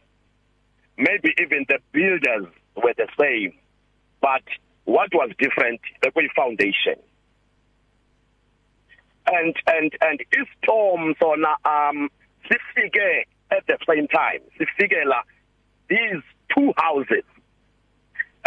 Maybe 0.97 1.33
even 1.41 1.65
the 1.69 1.79
builders 1.93 2.53
were 2.77 2.95
the 2.97 3.09
same. 3.21 3.53
But 4.21 4.43
what 4.85 5.11
was 5.13 5.31
different? 5.39 5.81
The 6.03 6.11
foundation. 6.35 6.97
And 9.33 9.55
and 9.67 9.93
and 10.01 10.21
istorm 10.33 11.15
sona 11.21 11.55
um 11.65 12.09
sifike 12.49 13.25
at 13.51 13.67
the 13.67 13.79
same 13.89 14.09
time 14.09 14.41
sifikela 14.59 15.23
these 15.89 16.23
two 16.55 16.73
houses 16.77 17.25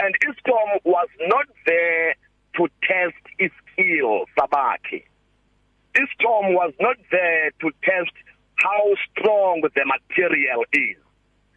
and 0.01 0.15
istorm 0.29 0.79
was 0.83 1.09
not 1.21 1.45
there 1.65 2.15
to 2.55 2.67
test 2.83 3.23
his 3.37 3.51
skill 3.71 4.25
sabakhe 4.37 5.03
istorm 5.95 6.53
was 6.53 6.73
not 6.79 6.97
there 7.11 7.51
to 7.59 7.71
test 7.83 8.13
how 8.55 8.83
strong 9.11 9.61
the 9.61 9.85
material 9.85 10.63
is 10.73 10.97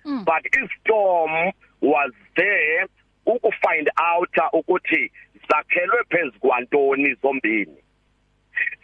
mm. 0.05 0.25
but 0.25 0.43
istorm 0.47 1.53
was 1.81 2.13
there 2.37 2.87
uku 3.27 3.51
find 3.63 3.91
out 3.97 4.37
ukuthi 4.53 5.13
zakhelwe 5.49 6.05
phezukwantoni 6.09 7.15
zombini 7.23 7.84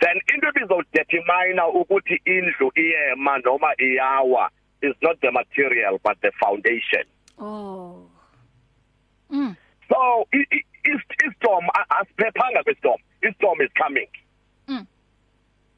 then 0.01 0.17
into 0.35 0.49
ebizodetermine 0.49 1.63
ukuthi 1.63 2.21
indlu 2.25 2.73
iyema 2.75 3.39
noma 3.39 3.75
iyawa 3.79 4.51
is 4.83 4.95
not 5.03 5.21
the 5.21 5.31
material 5.31 5.99
but 6.05 6.21
the 6.21 6.33
foundation. 6.41 7.05
Oh. 7.39 8.07
Mm. 9.31 9.57
so 9.89 10.27
istorm 11.25 11.65
asiphephanga 11.91 12.63
kwistorm 12.65 13.01
istorm 13.23 13.61
is 13.61 13.71
coming. 13.83 14.09
Mm. 14.69 14.87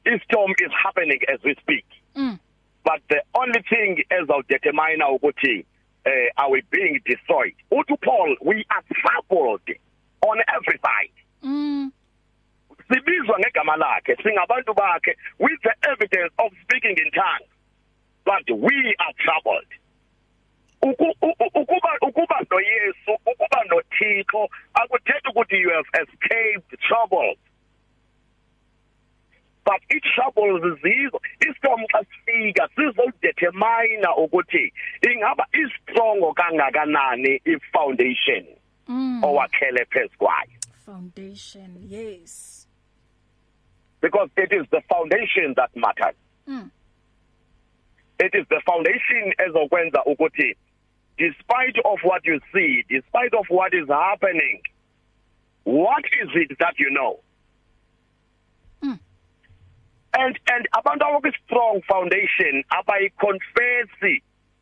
istorm 0.05 0.51
is 0.59 0.71
happening 0.83 1.19
as 1.33 1.39
we 1.43 1.55
speak. 1.61 1.85
Mm. 2.15 2.39
but 2.83 3.01
the 3.09 3.21
only 3.35 3.61
thing 3.69 4.03
ezawudetermine 4.09 5.03
ukuthi 5.03 5.65
uh, 6.05 6.41
are 6.41 6.51
we 6.51 6.61
being 6.71 6.99
destroyed? 7.05 7.55
Uthi 7.71 7.97
Paul 8.01 8.35
we 8.41 8.65
are 8.69 8.83
troubled 9.01 9.61
on 10.21 10.37
every 10.55 10.79
side 10.79 11.11
mm 11.43 11.91
ngegama 13.73 13.77
lakhe 13.77 14.15
singabantu 14.21 14.73
bakhe 14.75 15.15
with 15.39 15.59
the 15.63 15.73
evidence 15.89 16.33
of 16.39 16.51
speaking 16.63 16.95
in 16.97 17.11
tongues. 17.11 17.49
But 18.25 18.43
we 18.49 18.95
are 18.99 19.13
troubled. 19.19 19.67
Ukuba 20.81 21.91
ukuba 22.01 22.39
noYesu 22.49 23.17
ukuba 23.25 23.63
noThixo 23.69 24.47
akuthethi 24.75 25.29
ukuthi 25.29 25.59
you 25.59 25.71
have 25.71 25.85
escaped 26.01 26.81
troubles. 26.87 27.37
But 29.65 29.79
it 29.89 30.03
troubles 30.15 30.61
zizo 30.81 31.19
istorm 31.41 31.85
xa 31.91 32.03
sifika 32.03 32.67
sizodetermine 32.75 34.07
ukuthi 34.17 34.73
ingaba 35.01 35.47
istrongo 35.53 36.33
kangakanani 36.33 37.41
ifoundation 37.45 38.45
mm. 38.87 39.23
owakhele 39.23 39.85
phezukwayo 39.85 40.59
foundation 40.85 41.77
yes. 41.89 42.62
Because 44.03 44.29
it 44.37 44.51
is 44.51 44.65
the 44.75 44.81
foundation 44.93 45.53
that 45.55 45.71
matters 45.75 46.17
mm. 46.47 46.67
it 48.19 48.33
is 48.39 48.45
the 48.49 48.61
foundation 48.65 49.23
ezokwenza 49.45 50.03
ukuthi 50.11 50.49
despite 51.17 51.77
of 51.91 51.99
what 52.03 52.21
you 52.25 52.39
see 52.53 52.83
despite 52.89 53.33
of 53.41 53.45
what 53.49 53.73
is 53.73 53.87
happening 53.87 54.59
what 55.65 56.05
is 56.21 56.29
it 56.35 56.51
that 56.59 56.75
you 56.83 56.89
know 56.97 57.13
mm. 58.81 58.99
and 60.21 60.39
and 60.53 60.67
abantu 60.71 61.05
abakwi 61.05 61.31
strong 61.45 61.81
foundation 61.93 62.63
abayiconfess 62.79 63.89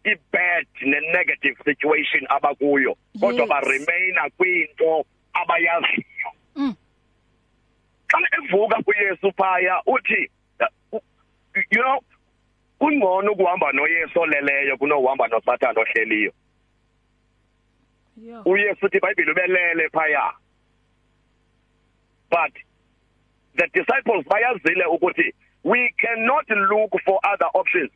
ibad 0.04 0.68
ne-negative 0.82 1.58
situation 1.66 2.22
abakuyo 2.30 2.98
kodwa 3.20 3.42
Yes. 3.42 3.50
ba 3.50 3.60
remaina 3.62 4.30
kwinto 4.38 5.06
abayaziyo. 5.34 6.30
Xa 8.12 8.20
evuka 8.38 8.78
kuyesu 8.84 9.32
phaya 9.38 9.82
uthi 9.86 10.30
you 11.72 11.82
know 11.82 12.00
kungcono 12.80 13.32
ukuhamba 13.32 13.72
noyesu 13.72 14.20
oleleyo 14.20 14.78
kunohamba 14.78 15.28
nosathane 15.28 15.80
ohleliyo. 15.80 16.32
Yo. 18.18 18.42
Uyesu 18.46 18.86
uthi 18.86 18.98
ibhayibhile 18.98 19.32
ubelele 19.32 19.90
phaya. 19.90 20.34
But 22.30 22.54
the 23.56 23.68
disciples 23.74 24.26
bayazile 24.26 24.86
ukuthi 24.86 25.34
we 25.64 25.94
cannot 25.98 26.50
look 26.50 26.92
for 27.06 27.20
other 27.24 27.50
options. 27.54 27.92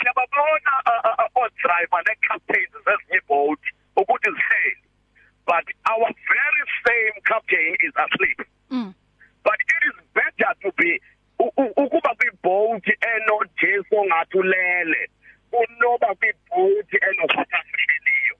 Siyababona 0.00 0.72
oodriver 1.36 2.02
nee-captains 2.06 2.72
zezinye 2.84 3.18
iboat 3.18 3.62
ukuthi 3.96 4.30
zihleli 4.30 4.86
but 5.46 5.64
our 5.90 6.08
very 6.34 6.64
same 6.86 7.16
captain 7.24 7.76
is 7.86 7.92
asleep 8.04 8.38
mm 8.70 8.94
but 9.46 9.60
it 9.62 9.82
is 9.88 9.96
u- 11.38 11.72
ukuba 11.84 12.14
kwiboat 12.14 12.84
enojesu 13.16 13.96
ongathi 13.96 14.38
ulele 14.38 15.10
kunoba 15.50 16.14
kwiboat 16.14 16.88
enosathane 16.94 17.72
ohleliyo 17.74 18.36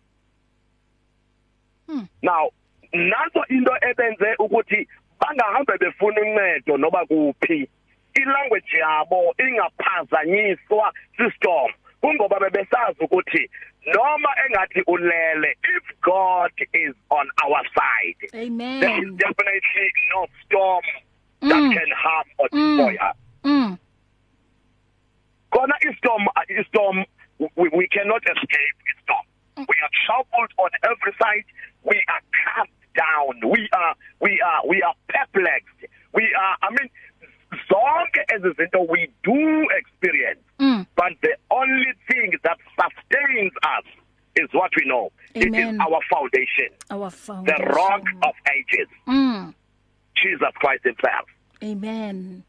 Hmm. 1.86 2.06
now 2.22 2.50
nanso 2.92 3.44
into 3.48 3.72
ebenze 3.90 4.34
ukuthi 4.38 4.88
bangahambe 5.20 5.78
befuna 5.78 6.20
uncedo 6.20 6.76
noba 6.76 7.06
kuphi 7.06 7.68
ilanguage 8.14 8.78
yabo 8.78 9.34
ingaphazanyiswa 9.38 10.92
system 11.16 11.68
kungoba 12.00 12.40
bebesazi 12.40 13.00
ukuthi 13.04 13.50
noma 13.94 14.28
engathi 14.46 14.80
ulele 14.86 15.56
if 15.76 16.00
god 16.00 16.50
is 16.72 16.94
on 17.10 17.30
our 17.44 17.62
side 17.74 18.16
there 18.30 18.42
is 18.42 18.48
amen 18.50 19.16
definitely 19.16 19.92
no 20.14 20.26
storm 20.44 20.84
that 21.40 21.62
Mm. 21.62 21.72
can 21.74 21.90
harm 21.92 22.26
or 22.38 22.48
Mm. 22.52 22.76
destroy 22.76 22.94
us 23.10 23.16
mm 23.44 23.76
khona 25.50 25.74
istorm 25.90 26.26
istorm 26.48 27.04
we, 27.38 27.68
we 27.72 27.86
cannot 27.88 28.22
escape 28.24 28.76
istorm 28.96 29.24
we 29.56 29.74
are 29.82 29.90
trampled 30.06 30.52
on 30.58 30.70
every 30.90 31.12
side 31.18 31.44
we 31.84 31.96
are 32.08 32.22
cast 32.44 32.72
down 32.94 33.50
we 33.50 33.68
are 33.72 33.94
we 34.20 34.40
are 34.40 34.60
we 34.66 34.82
are 34.82 34.94
perplexed 35.08 35.80
we 36.12 36.24
are 36.34 36.56
i 36.62 36.70
mean 36.70 36.90
zonke 37.68 38.20
ezizinto 38.34 38.80
we 38.88 39.08
do 39.22 39.66
experience 39.78 40.40
mm 40.58 40.86
but 40.96 41.12
the 41.20 41.36
only 41.50 41.92
thing 42.08 42.32
that 42.42 42.58
sustains 42.76 43.52
us 43.78 43.84
is 44.34 44.48
what 44.52 44.70
we 44.76 44.84
know 44.84 45.10
it 45.34 45.46
is 45.46 45.54
Amen. 45.54 45.80
our 45.80 46.00
foundation 46.10 46.70
our 46.90 47.10
the 47.10 47.16
foundation 47.16 47.64
rock 47.68 48.02
of 48.22 48.34
ages 48.56 48.88
mm 49.06 49.52
jesus 50.14 50.54
christ 50.54 50.84
himself 50.84 51.28
amen 51.62 52.42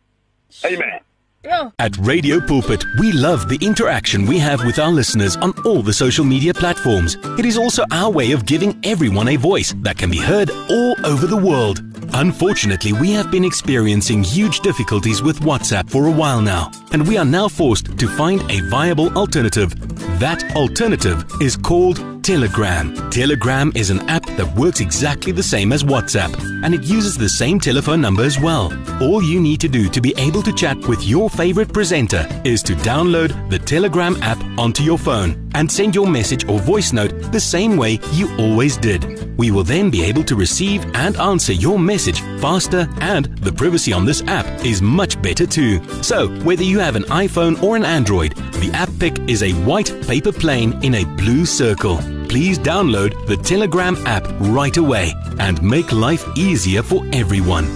amen 0.65 0.99
yo 1.43 1.71
At 1.88 1.97
Radio 2.00 2.41
Pulpit, 2.41 2.84
we 3.00 3.13
love 3.13 3.47
the 3.47 3.58
interaction 3.65 4.26
we 4.26 4.38
have 4.39 4.65
with 4.65 4.78
our 4.78 4.91
listeners 4.91 5.38
on 5.38 5.54
all 5.63 5.82
the 5.82 5.93
social 5.93 6.26
media 6.26 6.54
platforms. 6.54 7.15
It 7.39 7.45
is 7.45 7.58
also 7.58 7.86
our 7.93 8.12
way 8.12 8.34
of 8.34 8.45
giving 8.45 8.78
everyone 8.84 9.30
a 9.30 9.38
voice 9.38 9.73
that 9.84 9.97
can 9.97 10.12
be 10.12 10.17
heard 10.17 10.50
all 10.69 10.95
over 11.06 11.28
the 11.28 11.38
world. 11.38 11.82
Unfortunately, 12.13 12.91
we 12.91 13.13
have 13.13 13.32
been 13.32 13.45
experiencing 13.45 14.21
huge 14.21 14.60
difficulties 14.60 15.21
with 15.23 15.39
WhatsApp 15.39 15.89
for 15.89 16.08
a 16.08 16.12
while 16.12 16.41
now, 16.41 16.71
and 16.91 17.08
we 17.08 17.17
are 17.17 17.23
now 17.23 17.47
forced 17.47 17.97
to 17.97 18.08
find 18.17 18.41
a 18.52 18.60
viable 18.69 19.17
alternative. 19.17 19.73
That 20.19 20.43
alternative 20.58 21.23
is 21.39 21.56
called 21.56 22.21
Telegram. 22.21 23.10
Telegram 23.12 23.71
is 23.76 23.91
an 23.91 24.02
app 24.10 24.26
that 24.38 24.56
works 24.56 24.80
exactly 24.80 25.32
the 25.32 25.43
same 25.43 25.73
as 25.73 25.84
WhatsApp, 25.84 26.34
and 26.63 26.73
it 26.73 26.84
uses 26.84 27.17
the 27.17 27.28
same 27.28 27.60
telephone 27.60 28.00
number 28.02 28.23
as 28.23 28.39
well. 28.39 28.71
All 29.02 29.21
you 29.21 29.41
need 29.41 29.60
to 29.62 29.67
do 29.67 29.89
to 29.89 30.00
be 30.00 30.13
able 30.17 30.41
to 30.43 30.54
chat 30.54 30.78
with 30.88 31.04
your 31.04 31.30
favorite 31.30 31.73
presenter 31.73 32.28
is 32.45 32.63
to 32.63 32.73
download 32.73 33.50
the 33.50 33.60
Telegram 33.60 34.15
app 34.21 34.41
onto 34.58 34.84
your 34.84 34.97
phone 34.97 35.50
and 35.56 35.69
send 35.71 35.95
your 35.95 36.08
message 36.08 36.47
or 36.47 36.60
voice 36.60 36.93
note 36.93 37.32
the 37.32 37.39
same 37.39 37.76
way 37.78 38.00
you 38.13 38.34
always 38.38 38.78
did. 38.78 39.38
We 39.38 39.52
will 39.52 39.63
then 39.63 39.89
be 39.89 40.04
able 40.04 40.23
to 40.26 40.36
receive 40.36 40.86
and 40.95 41.17
answer 41.17 41.54
your 41.54 41.78
message 41.78 42.21
faster, 42.39 42.88
and 43.02 43.26
the 43.39 43.52
privacy 43.52 43.93
on 43.93 44.06
this 44.06 44.23
app 44.28 44.45
is 44.65 44.82
much 44.82 45.21
better 45.21 45.45
too. 45.45 45.82
So, 46.02 46.30
whether 46.43 46.63
you 46.63 46.80
have 46.80 46.95
an 46.95 47.04
iPhone 47.04 47.62
or 47.62 47.76
an 47.76 47.86
Android, 47.86 48.36
the 48.62 48.71
app 48.73 48.89
pic 49.00 49.17
is 49.30 49.43
a 49.43 49.52
white 49.63 49.93
paper 50.08 50.32
plane 50.32 50.73
in 50.84 50.95
a 50.95 51.06
blue 51.17 51.45
circle. 51.45 52.00
Please 52.29 52.59
download 52.59 53.25
the 53.27 53.37
Telegram 53.37 53.95
app 54.05 54.27
right 54.39 54.75
away 54.77 55.13
and 55.39 55.61
make 55.63 55.91
life 55.93 56.25
easier 56.37 56.83
for 56.83 57.03
everyone. 57.13 57.67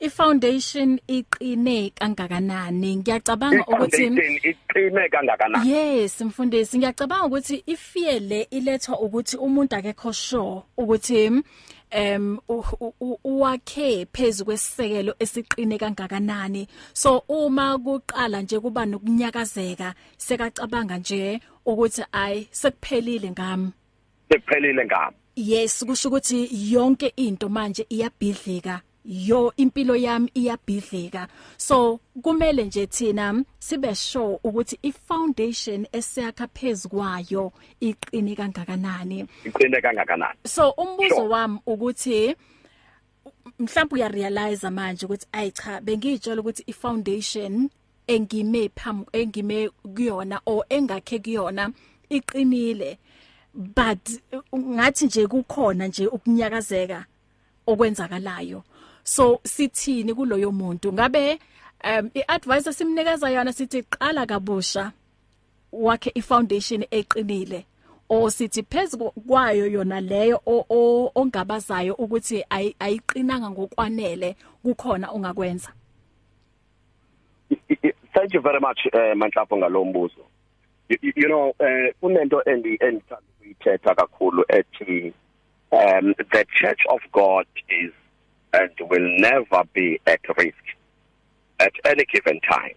ifoundation 0.00 0.98
iqine 1.08 1.90
kangakanani? 1.90 2.96
Ngiyacabanga 2.96 3.64
ukuthi 3.66 4.06
iqine 4.50 5.08
kangakanani? 5.08 5.70
Yes 5.70 6.20
mfundisi. 6.20 6.78
Ngiyacabanga 6.78 7.26
ukuthi 7.26 7.62
ifear 7.66 8.20
le 8.20 8.42
ilethwa 8.42 9.00
ukuthi 9.00 9.36
umuntu 9.36 9.76
akekho 9.76 10.12
sure 10.12 10.62
ukuthi 10.76 11.30
em 11.90 12.38
uwakhe 13.24 14.06
phezulu 14.12 14.44
kwesisekelo 14.46 15.14
esiqine 15.18 15.78
kangakanani. 15.78 16.68
So 16.92 17.24
uma 17.28 17.78
kuqala 17.78 18.42
nje 18.42 18.60
kuba 18.60 18.86
nokunyakazeka 18.86 19.94
sekacabanga 20.16 20.98
nje 20.98 21.40
ukuthi 21.66 22.02
ay 22.12 22.46
sekuphelile 22.50 23.30
ngami. 23.30 23.72
Sekuphelile 24.28 24.84
ngami. 24.84 25.16
Yes 25.36 25.84
kusho 25.84 26.08
ukuthi 26.08 26.48
yonke 26.72 27.12
into 27.16 27.48
manje 27.48 27.86
iyabhidlika. 27.88 28.82
Yo 29.10 29.52
impilo 29.56 29.96
yami 29.96 30.30
iyabhidlika. 30.34 31.28
So 31.56 32.00
kumele 32.22 32.64
nje 32.64 32.86
thina 32.86 33.44
sibe 33.58 33.94
sure 33.94 34.38
ukuthi 34.44 34.78
ifoundation 34.82 35.86
esiyakha 35.92 36.46
phezukwayo 36.46 37.52
iqine 37.80 38.36
kangakanani. 38.36 39.26
Iqine 39.44 39.80
kangakanani. 39.80 40.38
So 40.46 40.70
umbuzo 40.70 41.14
Sure. 41.14 41.28
wami 41.28 41.58
ukuthi 41.66 42.36
mhlawumbe 43.58 43.94
uya 43.94 44.08
realize 44.08 44.70
manje 44.70 45.06
ukuthi 45.06 45.26
ayi 45.32 45.50
cha 45.50 45.80
bengijela 45.80 46.40
ukuthi 46.40 46.64
ifoundation 46.66 47.68
engime 48.06 48.70
phambi 48.76 49.06
engime 49.12 49.68
kuyona 49.68 50.40
o 50.46 50.64
engakhe 50.68 51.18
kuyona 51.18 51.72
iqinile 52.10 52.98
but 53.54 53.98
uh, 54.32 54.58
ngathi 54.58 55.04
nje 55.06 55.26
kukhona 55.26 55.86
nje 55.86 56.06
ukunyakazeka 56.06 57.04
okwenzakalayo. 57.66 58.62
So 59.04 59.40
sithini 59.44 60.14
kuloyo 60.14 60.52
muntu? 60.52 60.92
Ngabe 60.92 61.38
um 61.84 62.10
iadvice 62.14 62.72
simnikeza 62.72 63.30
yona 63.30 63.52
sithi 63.52 63.82
qala 63.82 64.26
kabusha 64.26 64.92
wakhe 65.72 66.10
ifoundation 66.14 66.84
eqinile 66.90 67.64
o 68.08 68.30
sithi 68.30 68.62
phezulu 68.62 69.10
kwayo 69.10 69.66
yona 69.66 70.00
leyo 70.00 70.40
ongabazayo 71.14 71.94
ukuthi 71.94 72.44
ayi- 72.50 72.74
ayiqinanga 72.78 73.50
ngokwanele 73.50 74.36
kukhona 74.62 75.10
ongakwenza? 75.10 75.72
Thank 78.14 78.34
you 78.34 78.40
very 78.40 78.60
much 78.60 78.80
uh, 78.92 79.14
Manhlapho 79.14 79.56
ngalombuzo 79.56 80.24
you, 80.88 81.12
you 81.16 81.28
know 81.28 81.50
uh, 81.60 81.90
kunento 82.00 82.42
endi 82.46 82.76
endithanda 82.80 83.22
ukuyithetha 83.38 83.94
kakhulu 83.94 84.44
ethi 84.48 85.12
um 85.72 86.14
the 86.32 86.44
church 86.58 86.80
of 86.88 87.00
god 87.12 87.46
is 87.68 87.92
and 88.52 88.70
will 88.88 89.16
never 89.18 89.62
be 89.74 90.00
at 90.06 90.20
risk 90.36 90.64
at 91.58 91.72
any 91.84 92.04
given 92.12 92.40
time. 92.40 92.74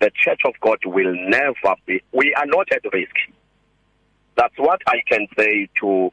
The 0.00 0.10
church 0.14 0.40
of 0.44 0.54
god 0.60 0.78
will 0.84 1.14
never 1.14 1.74
be 1.86 2.02
we 2.12 2.34
are 2.34 2.46
not 2.46 2.68
at 2.72 2.82
risk. 2.92 3.16
That's 4.36 4.58
what 4.58 4.80
i 4.86 5.00
can 5.08 5.26
say 5.38 5.68
to 5.80 6.12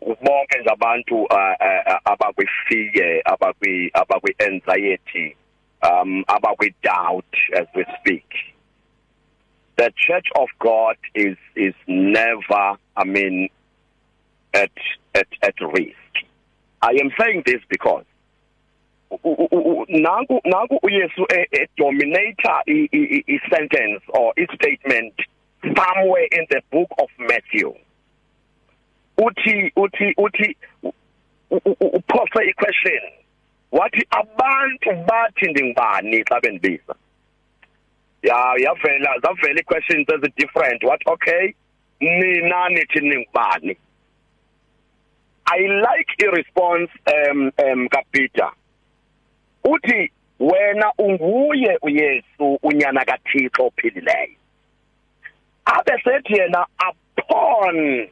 bonke 0.00 0.58
nje 0.58 0.70
abantu 0.72 1.24
uh, 1.24 1.54
uh, 1.60 1.98
abakwi 2.12 2.46
fear 2.68 3.22
abakwi 3.26 3.90
abakwi 3.94 4.34
anxiety 4.48 5.36
um 5.82 6.24
abakwi 6.28 6.74
doubt 6.82 7.34
as 7.56 7.66
we 7.74 7.84
speak. 8.00 8.28
The 9.76 9.92
church 9.96 10.28
of 10.36 10.48
god 10.58 10.96
is 11.14 11.36
is 11.56 11.74
never 11.86 12.76
i 12.96 13.04
mean 13.04 13.48
at 14.54 14.72
at 15.14 15.28
at 15.42 15.54
risk. 15.60 16.09
I 16.82 16.92
am 17.00 17.10
saying 17.18 17.42
this 17.44 17.60
because 17.68 18.04
nanku 19.88 20.40
nanku 20.44 20.78
uyesu 20.82 21.26
e 21.32 21.68
dominator 21.76 22.62
i 22.66 23.40
sentence 23.50 24.02
or 24.08 24.32
i 24.36 24.46
statement 24.54 25.14
somewhere 25.62 26.28
in 26.32 26.46
the 26.50 26.62
book 26.70 26.88
of 26.98 27.08
matthew. 27.18 27.74
Uthi 29.18 29.72
uthi 29.76 30.14
uthi 30.16 30.56
upose 31.50 32.40
iquestion 32.48 33.02
wathi 33.72 34.06
abantu 34.10 34.90
bathi 35.06 35.46
ndingubani 35.50 36.24
xa 36.24 36.40
bendibiza? 36.40 36.94
Ya 38.22 38.54
yavela 38.58 39.18
zavela 39.22 39.60
iquestions 39.60 40.06
as 40.08 40.30
different. 40.36 40.84
What 40.84 41.02
okay 41.06 41.54
nina 42.00 42.68
nithi 42.68 43.00
ningubani? 43.00 43.76
I 45.52 45.66
like 45.66 46.06
i 46.22 46.26
response 46.26 46.90
um 47.06 47.52
um 47.58 47.88
kaPeter. 47.88 48.52
Uthi 49.64 50.10
wena 50.40 50.92
unguye 50.98 51.78
uYesu 51.82 52.58
unyana 52.62 53.04
kaThixo 53.04 53.66
ophilileyo. 53.66 54.36
Abe 55.66 56.02
sethi 56.04 56.34
yena 56.34 56.64
upon 56.88 58.08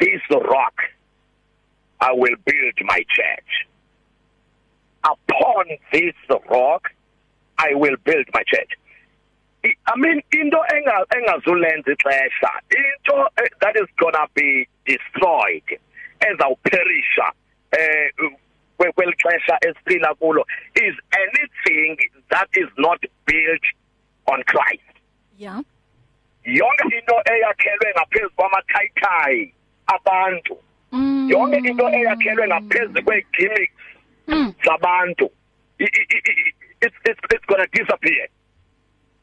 this 0.00 0.22
rock 0.30 0.82
I 2.00 2.12
will 2.12 2.36
build 2.44 2.78
my 2.82 3.02
church. 3.08 3.66
Upon 5.04 5.64
this 5.92 6.14
rock 6.50 6.90
I 7.58 7.74
will 7.74 7.96
build 8.04 8.26
my 8.32 8.42
church. 8.46 8.72
I 9.64 9.96
mean 9.96 10.22
into 10.32 10.58
enga 10.74 11.04
engazulenza 11.16 11.90
ixesha 11.90 12.50
into 12.70 13.26
eh, 13.38 13.48
that 13.60 13.76
is 13.76 13.88
going 13.98 14.12
to 14.12 14.26
be 14.34 14.68
destroyed. 14.86 15.80
Ezawuperisha 16.20 17.32
eh 17.78 18.12
kwelixesha 18.94 19.58
esiphila 19.68 20.14
kulo 20.14 20.46
is 20.74 20.94
anything 21.24 21.96
that 22.28 22.48
is 22.56 22.68
not 22.78 23.00
built 23.26 23.64
on 24.26 24.42
Christ. 24.42 24.94
Yeah 25.38 25.60
yonke 26.46 26.84
into 26.98 27.14
eyakhelwe 27.32 27.94
ngaphezulu 27.96 28.30
kwamathayithayi 28.36 29.54
abantu. 29.86 30.58
Mm. 30.92 31.30
yonke 31.30 31.56
into 31.56 31.88
eyakhelwe 31.88 32.46
ngaphezulu 32.48 33.02
kwegimmicks 33.04 33.82
mm. 34.28 34.54
zabantu 34.64 35.30
it's 35.78 36.96
it's 37.04 37.20
it's 37.34 37.46
going 37.46 37.62
to 37.62 37.68
disappear. 37.72 38.28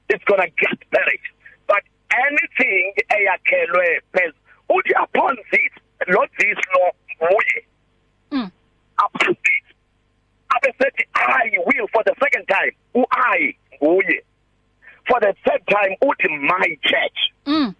It's 0.10 0.24
going 0.26 0.42
to 0.42 0.52
get 0.64 0.80
buried 0.92 1.26
but 1.68 1.84
anything 2.28 2.94
eyakhelwe 3.10 4.02
phezu 4.14 4.36
uthi 4.70 4.94
upon 5.04 5.38
this 5.52 5.74
not 6.08 6.30
this 6.40 6.58
law 6.76 6.92
nguye. 7.22 7.66
Mm. 8.32 8.52
upon 8.98 9.36
this 9.44 9.66
abesethi 10.50 11.04
i 11.14 11.58
will 11.66 11.88
for 11.94 12.04
the 12.04 12.16
second 12.20 12.46
time 12.48 12.72
u 12.96 13.06
i 13.12 13.56
nguye. 13.82 14.22
For 15.08 15.20
the 15.20 15.34
third 15.46 15.62
time 15.68 15.96
uthi 16.02 16.30
my 16.42 16.78
church. 16.84 17.20
Mm. 17.46 17.76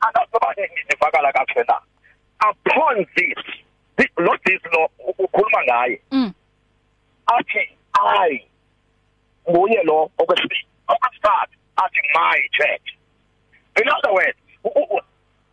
Akasobani 0.00 0.68
ngivakala 0.86 1.32
kahle 1.32 1.64
na. 1.68 1.78
Upon 2.50 3.06
this 3.16 3.38
not 4.18 4.40
this 4.44 4.60
law 4.74 4.88
ukhuluma 5.18 5.62
ngaye. 5.64 6.00
Mm. 6.10 6.34
Athi 7.26 7.76
i 7.94 8.46
nguye 9.50 9.82
lo 9.84 10.10
okwesibili. 10.18 10.66
Okwesithathu 10.88 11.56
athi 11.76 12.00
my 12.14 12.40
church. 12.52 12.96
In 13.80 13.88
other 13.88 14.12
words 14.12 14.38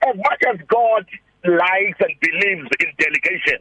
as 0.01 0.15
much 0.15 0.41
as 0.51 0.57
god 0.67 1.05
likes 1.43 1.99
and 2.05 2.15
believes 2.19 2.69
in 2.79 2.89
delegation 2.97 3.59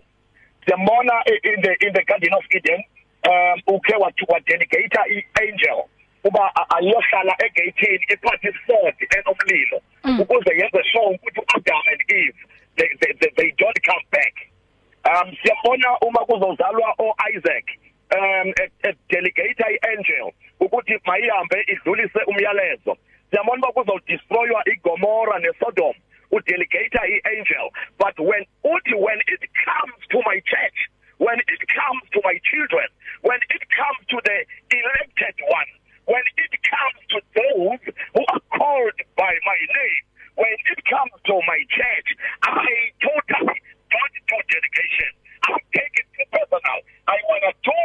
siyambona 0.64 1.22
in 1.42 1.62
the 1.62 1.72
in 1.86 1.92
the 1.92 2.04
garden 2.04 2.34
of 2.34 2.44
eden 2.50 2.84
um 3.30 3.62
ukhe 3.74 3.94
wathi 3.94 4.24
wa 4.28 4.40
delegate 4.40 4.98
i-angel 5.10 5.84
uba 6.24 6.52
ayohlala 6.76 7.34
egate 7.46 8.00
iphathi 8.14 8.48
isodi 8.48 9.08
enomlilo 9.18 9.80
Mm. 10.04 10.20
ukuze 10.20 10.50
yenze 10.56 10.82
sure 10.92 11.06
ukuthi 11.06 11.40
uAdam 11.40 11.82
and 11.92 12.02
Eve 12.08 12.38
they, 12.76 12.88
they, 13.00 13.12
they, 13.20 13.30
they 13.36 13.50
don't 13.58 13.80
come 13.84 14.04
back. 14.10 14.34
Um 15.04 15.36
siyabona 15.42 15.98
uma 16.00 16.20
kuzozalwa 16.20 16.94
oIsaac 16.98 17.64
um 18.16 18.52
delegate 19.08 19.64
iangel 19.74 20.32
ukuthi 20.60 20.98
mayihambe 21.06 21.64
idlulise 21.66 22.18
umyalezo. 22.26 22.96
Siyabona 23.30 23.68
uba 23.68 23.72
kuzodestroywa 23.72 24.62
iGomora 24.68 25.38
neSodom. 25.38 25.94
Udelegate 26.30 26.98
iangel 27.14 27.66
but 27.98 28.14
when 28.18 28.44
uthi 28.64 28.94
when 29.06 29.18
it 29.34 29.42
comes 29.64 29.98
to 30.10 30.18
my 30.26 30.38
church 30.52 30.78
when 31.18 31.38
it 31.40 31.62
comes 31.80 32.02
to 32.14 32.20
my 32.24 32.36
children 32.50 32.88
when 33.22 33.38
it 33.56 33.62
comes 33.80 34.00
to 34.08 34.18
the 34.28 34.38
elected 34.80 35.36
ones 35.48 35.74
when 36.08 36.24
it 36.40 36.52
comes 36.64 37.00
to 37.12 37.18
those 37.36 37.80
who 38.16 38.24
are 38.32 38.42
called 38.56 38.98
by 39.16 39.32
my 39.44 39.58
name, 39.60 40.02
when 40.40 40.56
it 40.56 40.80
comes 40.88 41.12
to 41.28 41.36
my 41.44 41.60
church, 41.68 42.08
I 42.48 42.64
totally 43.04 43.60
don't 43.92 44.16
do 44.24 44.38
dedication. 44.48 45.12
I 45.52 45.60
take 45.76 45.94
it 46.00 46.08
personal. 46.32 46.80
I 47.12 47.16
want 47.28 47.44
to 47.44 47.52
do 47.60 47.82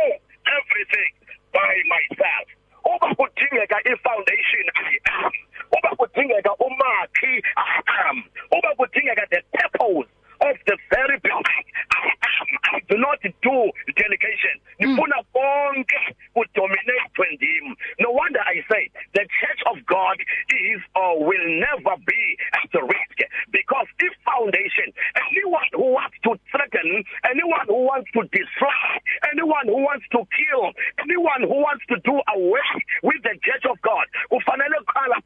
everything 0.47 1.11
by 1.51 1.71
myself. 1.91 2.47
Uba 2.87 3.07
kudingeka 3.19 3.77
i-foundation 3.91 4.65
I 4.75 4.91
am. 5.19 5.31
Uba 5.77 5.89
kudingeka 5.97 6.51
umakhi 6.59 7.41
I 7.57 7.81
am. 8.09 8.23
Uba 8.51 8.69
kudingeka 8.77 9.25
the 9.31 9.41
purpose 9.53 10.09
of 10.41 10.55
the 10.67 10.77
very 10.91 11.17
building 11.19 11.65
I 11.91 12.07
am. 12.09 12.47
I 12.73 12.79
do 12.89 12.97
not 12.97 13.19
do 13.23 13.57
delegation. 13.95 14.55
Nifuna 14.81 15.19
konke 15.33 16.01
kudominate 16.35 17.25
ndim. 17.33 17.75
No 17.99 18.11
wonder 18.11 18.41
I 18.41 18.61
say 18.71 18.89
the 19.13 19.25
church 19.39 19.61
of 19.71 19.85
God 19.85 20.17
is 20.19 20.81
or 20.95 21.25
will 21.25 21.47
never 21.59 21.95
be 22.05 22.23
at 22.53 22.73
risk 22.73 23.17
because 23.51 23.87
if 23.99 24.13
foundation, 24.25 24.91
anyone 25.29 25.69
who 25.73 25.93
wants 25.93 26.17
to 26.23 26.35
threaten, 26.51 27.03
anyone 27.29 27.67
who 27.67 27.85
wants 27.85 28.09
to 28.13 28.21
destroy, 28.33 28.89
anyone 29.31 29.67
who 29.67 29.79
wants 29.85 30.05
to 30.11 30.19
kill, 30.33 30.73
anyone 30.99 31.41
who 31.45 31.57
wants 31.61 31.85
to 31.89 31.97
do 32.03 32.15
away 32.35 32.69
with 33.03 33.21
the 33.23 33.35
church 33.45 33.65
of 33.69 33.77
God, 33.81 34.05
ufanele 34.31 34.77
kuqala 34.85 35.21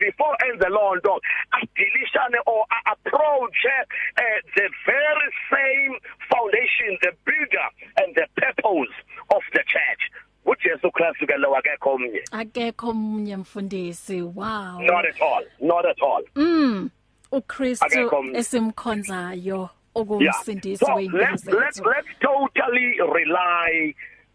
before 0.67 0.67
enze 0.67 0.69
loo 0.69 0.95
nto 0.95 1.19
adilishane 1.51 2.37
or 2.45 2.65
approach 2.85 3.65
uh, 3.65 4.21
the 4.55 4.69
very 4.85 5.31
same 5.51 5.99
foundation, 6.29 6.97
the 7.01 7.11
builder 7.25 7.67
and 8.01 8.15
the 8.15 8.27
purpose 8.35 8.93
of 9.35 9.41
the 9.53 9.63
church. 9.67 10.11
uJesu 10.45 10.91
Kristu 10.91 11.27
ke 11.27 11.37
lo 11.37 11.55
akekho 11.55 11.91
omnye 11.95 12.21
akekho 12.31 12.89
omunye 12.89 13.37
mfundisi. 13.37 14.21
Wow. 14.21 14.79
Not 14.79 15.05
at 15.05 15.21
all. 15.21 15.43
Not 15.61 15.85
at 15.85 16.01
all. 16.01 16.21
Mm. 16.35 16.89
uKristu 17.31 18.09
esimkhonzayo 18.35 19.55
yeah. 19.55 19.69
okumsindisi 19.95 20.85
so 20.85 20.95
weimpilo 20.95 21.19
let's 21.19 21.45
let's 21.45 21.79
let's 21.81 22.07
totally 22.19 22.97
rely 23.13 23.93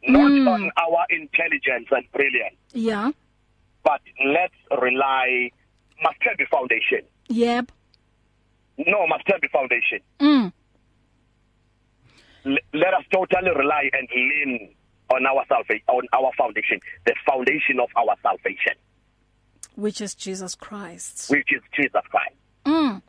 not 0.08 0.30
Mm. 0.32 0.48
on 0.48 0.70
our 0.76 1.06
intelligence 1.10 1.86
and 1.90 2.04
brilliance 2.12 2.56
yeah. 2.74 3.10
but 3.84 4.00
let's 4.26 4.82
rely 4.82 5.50
be 6.38 6.44
foundation. 6.50 7.02
Yep. 7.28 7.72
No 8.78 9.06
must 9.06 9.24
have 9.26 9.40
be 9.40 9.48
foundation. 9.48 10.00
Mm. 10.20 10.52
L- 12.46 12.56
let 12.74 12.94
us 12.94 13.04
totally 13.12 13.50
rely 13.50 13.90
and 13.92 14.08
lean 14.14 14.74
on 15.14 15.26
our 15.26 15.44
salvation 15.48 15.84
on 15.88 16.02
our 16.12 16.30
foundation 16.36 16.80
the 17.06 17.14
foundation 17.26 17.78
of 17.80 17.88
our 17.96 18.16
salvation. 18.22 18.74
Which 19.76 20.00
is 20.00 20.14
Jesus 20.14 20.54
Christ. 20.54 21.30
Which 21.30 21.52
is 21.52 21.62
Jesus 21.74 22.02
Christ. 22.10 22.36
Mm. 22.64 23.02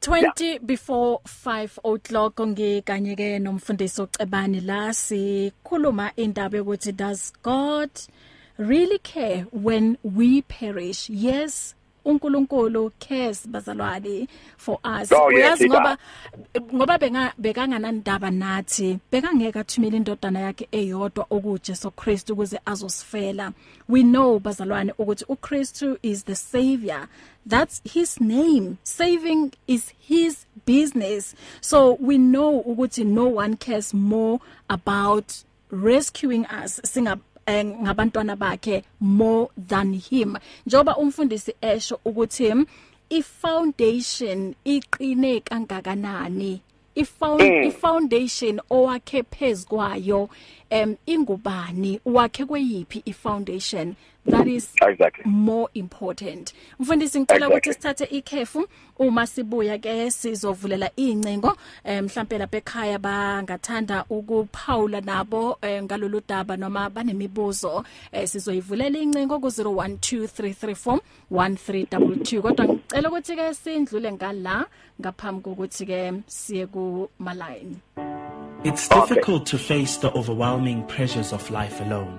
20 0.00 0.44
yeah. 0.44 0.58
before 0.58 1.20
5 1.26 1.78
o'clock 1.84 2.36
ngikanye 2.36 3.16
ke 3.16 3.38
nomfundisi 3.40 4.02
ocebani 4.02 4.60
la 4.60 4.92
sikhuluma 4.92 6.12
indaba 6.16 6.58
ukuthi 6.58 6.92
does 6.96 7.32
God 7.42 7.90
really 8.58 8.98
care 8.98 9.46
when 9.52 9.96
we 10.02 10.42
perish? 10.42 11.08
Yes 11.10 11.75
uNkulunkulu 12.06 12.92
cares 12.98 13.48
bazalwane 13.48 14.28
for 14.56 14.78
us. 14.84 15.12
Oh, 15.12 15.26
uyazi 15.26 15.64
yes, 15.64 15.72
ngoba 15.72 15.98
ngoba 16.74 16.98
benga 16.98 17.32
bekanganandaba 17.38 18.30
nathi 18.30 18.98
bekangeka 19.12 19.64
thumela 19.64 19.96
indodana 19.96 20.40
yakhe 20.40 20.68
eyodwa 20.72 21.26
okuJesu 21.30 21.90
Kristu 21.90 22.32
ukuze 22.32 22.60
azosifela. 22.66 23.52
We 23.88 24.02
know 24.02 24.38
bazalwane 24.40 24.92
ukuthi 24.98 25.24
uKristu 25.28 25.98
is 26.02 26.24
the 26.24 26.34
savior. 26.34 27.08
That's 27.44 27.80
his 27.84 28.20
name. 28.20 28.78
Saving 28.82 29.52
is 29.66 29.92
his 29.98 30.46
business. 30.64 31.34
So 31.60 31.94
we 32.00 32.18
know 32.18 32.62
ukuthi 32.62 33.04
no 33.04 33.26
one 33.26 33.56
cares 33.56 33.92
more 33.94 34.40
about 34.68 35.44
rescuing 35.70 36.46
us. 36.46 36.80
Singa 36.84 37.20
Eh, 37.35 37.35
ngabantwana 37.46 38.36
bakhe 38.36 38.82
more 39.00 39.48
than 39.68 39.92
him. 39.94 40.36
Njoba 40.66 40.96
umfundisi 40.96 41.54
esho 41.60 42.00
ukuthi 42.04 42.66
i 43.10 43.22
foundation 43.22 44.54
iqine 44.64 45.40
kangakanani? 45.40 46.60
Ifound 46.94 47.42
mm. 47.42 47.62
ifoundation 47.68 48.60
owakhe 48.70 49.22
phezukwayo 49.22 50.28
em 50.70 50.96
ingubani? 51.06 52.00
Wakhe 52.04 52.44
kweyiphi 52.44 53.02
ifoundation? 53.04 53.94
That 54.26 54.46
is 54.46 54.68
exactly. 54.82 55.24
more 55.24 55.68
important 55.74 56.54
mfundisi 56.78 57.20
ngicela 57.20 57.48
ukuthi 57.48 57.72
sithathe 57.72 58.04
ikhefu 58.04 58.68
uma 58.98 59.26
sibuya 59.26 59.78
ke 59.78 60.10
sizovulela 60.10 60.90
incingo 60.96 61.56
mhlambe 62.02 62.38
lapha 62.38 62.56
ekhaya 62.56 62.98
bangathanda 62.98 64.04
ukuphawula 64.10 65.00
nabo 65.00 65.58
ngalolu 65.82 66.22
daba 66.28 66.56
noma 66.56 66.90
banemibuzo 66.90 67.84
sizoyivulela 68.24 68.98
incingo 68.98 69.38
ku 69.38 69.46
0123341322 69.46 72.40
kodwa 72.40 72.64
ngicela 72.64 73.08
ukuthi 73.08 73.36
ke 73.36 73.54
sindlule 73.54 74.12
ngala 74.12 74.66
ngaphambi 75.00 75.42
kokuthi 75.42 75.86
ke 75.86 76.12
siye 76.26 76.66
ku 76.66 77.08
maline 77.18 77.76
It's 78.64 78.88
difficult 78.88 79.42
okay. 79.42 79.50
to 79.50 79.58
face 79.58 79.96
the 79.98 80.10
overwhelming 80.12 80.82
pressures 80.88 81.32
of 81.32 81.50
life 81.50 81.80
alone. 81.80 82.18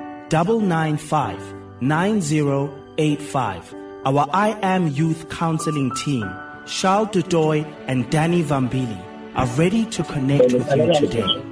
995 0.31 1.81
9085. 1.81 3.75
Our 4.05 4.27
I 4.33 4.57
Am 4.61 4.87
Youth 4.87 5.29
Counseling 5.29 5.91
team, 5.95 6.29
Charles 6.65 7.09
Dudoy 7.09 7.65
and 7.87 8.09
Danny 8.09 8.43
Vambili, 8.43 8.97
are 9.35 9.47
ready 9.57 9.85
to 9.87 10.03
connect 10.03 10.53
with 10.53 10.73
you 10.75 10.93
today. 10.93 11.43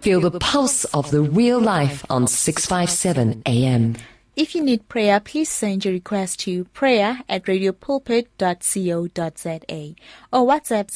Feel 0.00 0.20
the 0.20 0.38
pulse 0.38 0.84
of 0.86 1.10
the 1.10 1.20
real 1.20 1.60
life 1.60 2.04
on 2.08 2.26
657 2.26 3.42
AM. 3.46 3.96
If 4.36 4.54
you 4.54 4.62
need 4.62 4.88
prayer, 4.88 5.18
please 5.18 5.48
send 5.48 5.86
your 5.86 5.94
request 5.94 6.40
to 6.40 6.64
prayer 6.66 7.20
at 7.26 7.44
radiopulpit.co.za 7.44 9.94
or 10.30 10.46
WhatsApp 10.46 10.90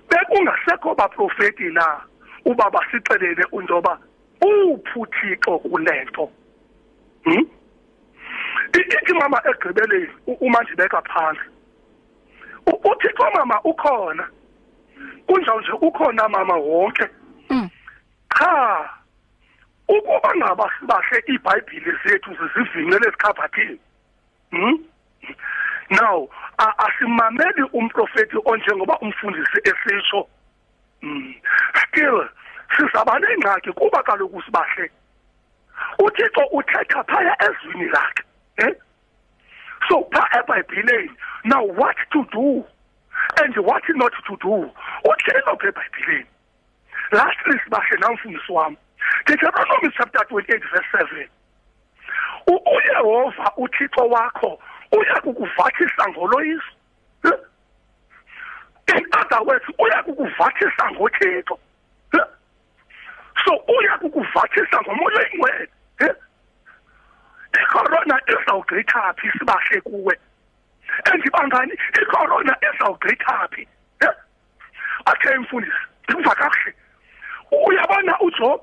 bekungasekho 0.10 0.96
baprofeti 0.96 1.64
na? 1.64 2.02
Ubaba 2.46 2.82
sixelele 4.42 4.64
untoba 4.64 4.74
uphuthixo 4.74 5.60
kulento 5.60 6.30
hm 7.24 7.46
ithi 8.74 9.14
mama 9.14 9.42
egqibeleni 9.46 10.08
uma 10.26 10.64
ndibeka 10.64 11.02
phansi 11.02 11.42
uthixo 12.66 13.32
mama 13.36 13.62
ukhona 13.64 14.28
kunjalo 15.28 15.62
nje 15.62 15.72
ukhona 15.72 16.30
mama 16.30 16.56
wonke. 16.56 17.08
Hmm. 17.48 17.70
cha 18.40 18.90
ukuba 19.88 20.36
ngaba 20.36 20.72
sibahle 20.80 21.24
iBhayibheli 21.28 21.98
zethu 22.06 22.32
zisivinqele 22.34 23.08
esikhabathini? 23.08 23.80
Hm 24.52 24.78
now 25.92 26.30
asimameli 26.58 27.64
umprofeti 27.74 28.38
onjengoba 28.46 29.00
umfundisi 29.00 29.60
esisho 29.64 30.28
mm 31.02 31.34
still 31.88 32.30
sizaba 32.78 33.20
nengxaki 33.20 33.72
kuba 33.74 34.04
kaloku 34.04 34.42
sibahle? 34.42 34.90
Uthixo 36.00 36.44
uthetha 36.52 37.04
phaya 37.04 37.36
ezwini 37.46 37.88
lakhe 37.90 38.24
eh 38.58 38.74
so 39.90 40.08
pha 40.12 40.24
eBhayibhelini 40.40 41.10
now 41.46 41.64
what 41.64 41.96
to 42.12 42.26
do? 42.32 42.64
And 43.42 43.56
what 43.66 43.84
not 43.90 44.14
to 44.28 44.38
do? 44.38 44.70
Uthixo 45.06 45.54
eBhayibhelini 45.56 46.26
lastly 47.12 47.60
sibahle 47.64 47.98
namfundisi 48.00 48.52
wami. 48.52 48.78
Deuteronomy 49.26 49.90
chapter 49.98 50.24
28 50.30 50.62
verse 50.72 50.86
7 50.94 51.28
uYehova 52.48 53.52
uthixo 53.58 54.10
wakho 54.10 54.60
uya 54.92 55.22
kukuvathisa 55.22 56.10
ngoloyiso 56.10 56.72
in 58.98 59.06
other 59.14 59.44
words 59.44 59.66
uya 59.80 60.04
kukuvathisa 60.04 60.92
ngothixo. 60.92 61.60
So 63.46 63.54
uya 63.68 63.98
kukuvathisa 63.98 64.82
ngomoya 64.82 65.20
oyingcwele 65.20 65.68
icorona 67.64 68.22
izawugqitha 68.34 69.14
phi 69.14 69.32
sibahle 69.38 69.82
kuwe? 69.82 70.16
Andibangani 71.12 71.74
icorona 72.02 72.58
izawugqitha 72.68 73.48
phi 73.52 73.68
athe 75.06 75.36
imfundisi 75.36 75.86
kuva 76.08 76.36
kakuhle. 76.36 76.74
Uyabona 77.68 78.20
uJob? 78.20 78.62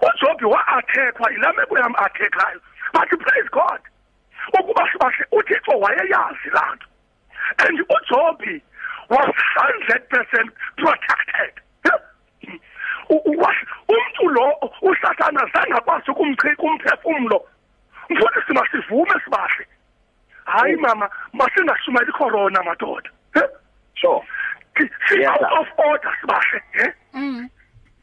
uJob 0.00 0.42
wa-attackwa 0.42 1.32
ilameko 1.32 1.78
yam 1.78 1.94
attackhayo 1.96 2.60
but 2.92 3.08
praise 3.08 3.48
God 3.50 3.80
ukuba 4.58 4.88
sibahle 4.92 5.24
uThixo 5.32 5.78
wayeyazi 5.78 6.50
laa 6.52 6.74
nto. 6.74 6.86
And 7.58 7.78
uJob 7.78 8.40
was 9.10 9.34
100% 9.56 10.50
protected. 10.76 11.54
Umuntu 13.08 14.28
lo 14.28 14.52
usathana 14.82 15.46
zangakwazi 15.52 16.10
ukumchika 16.10 16.62
umphefumulo 16.62 17.44
mfundisi 18.10 18.52
masivume 18.52 19.14
sibahle. 19.24 19.66
Hayi 20.44 20.76
mama 20.76 21.10
masingashumayeli 21.32 22.12
corona 22.12 22.62
madoda. 22.62 23.10
Sure. 23.94 24.22
Out 25.26 25.52
of 25.60 25.66
order 25.78 26.12
sibahle 26.20 26.94
mm. 27.14 27.50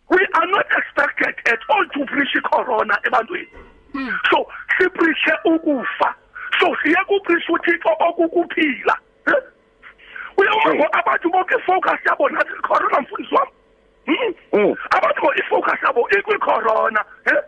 we 0.09 0.27
are 0.33 0.47
not 0.47 0.65
expected 0.77 1.35
at 1.45 1.59
all 1.69 1.85
to 1.93 2.05
preach 2.05 2.35
corona 2.43 2.97
ebantwini. 3.05 3.47
Mm. 3.93 4.19
so 4.29 4.47
sipreach 4.77 5.45
ukufa. 5.45 6.15
So 6.59 6.75
siye 6.83 6.95
kupreach 7.07 7.49
uthixo 7.49 7.89
okukuphila 7.99 8.97
uyabona 10.37 10.93
abantu 10.93 11.29
bonke 11.29 11.57
focus 11.65 11.99
yabo 12.05 12.29
nathi 12.29 12.53
corona 12.61 13.01
mfundisi 13.01 13.35
wami 13.35 13.51
abantu 14.89 15.21
bo 15.21 15.33
ifocus 15.35 15.79
yabo 15.83 16.09
ikwi 16.09 16.37
corona 16.37 17.03
eh 17.25 17.41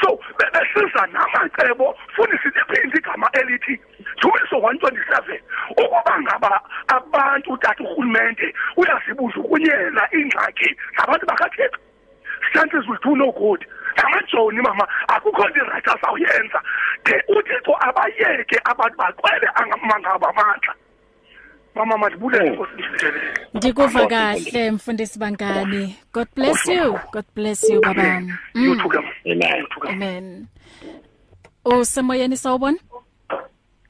so 0.00 0.18
besiza 0.38 1.06
namacebo 1.06 1.96
futhi 2.14 2.38
siphinde 2.42 2.98
igama 2.98 3.28
elithi 3.32 3.80
Jumiso 4.22 4.56
127 4.56 5.40
ukuba 5.70 6.20
ngaba 6.20 6.60
abantu 6.88 7.52
utata 7.52 7.84
uhulumente 7.84 8.54
uyazibuza 8.76 9.40
ukunyela 9.40 10.08
ingxaki 10.12 10.76
zabantu 10.96 11.26
bakaThixo. 11.26 11.78
Chances 12.52 12.86
will 12.88 12.98
do 13.02 13.16
no 13.16 13.32
good 13.32 13.64
amajoni 13.96 14.62
mama 14.62 14.86
akukho 15.08 15.48
nto 15.48 15.64
right 15.64 15.88
azawuyenza. 15.88 16.60
De 17.04 17.14
uthixo 17.28 17.74
abayeke 17.80 18.58
abantu 18.64 18.96
baqwele 18.96 19.48
angamangaba 19.54 20.28
amandla. 20.28 20.74
Mama 21.74 21.98
madibulele 21.98 22.50
ndilele 22.50 23.20
Ndikuva 23.54 24.06
kahle 24.06 24.70
mfundisi 24.70 25.18
bangani. 25.18 25.96
God 26.12 26.28
bless 26.34 26.68
you. 26.68 26.98
God 27.12 27.24
bless 27.34 27.70
you 27.70 27.80
baba. 27.80 28.22
yothuka 28.54 28.98
amen 28.98 29.88
Amen. 29.88 30.46
Usemoyeni 31.64 32.36
sawubona? 32.36 32.78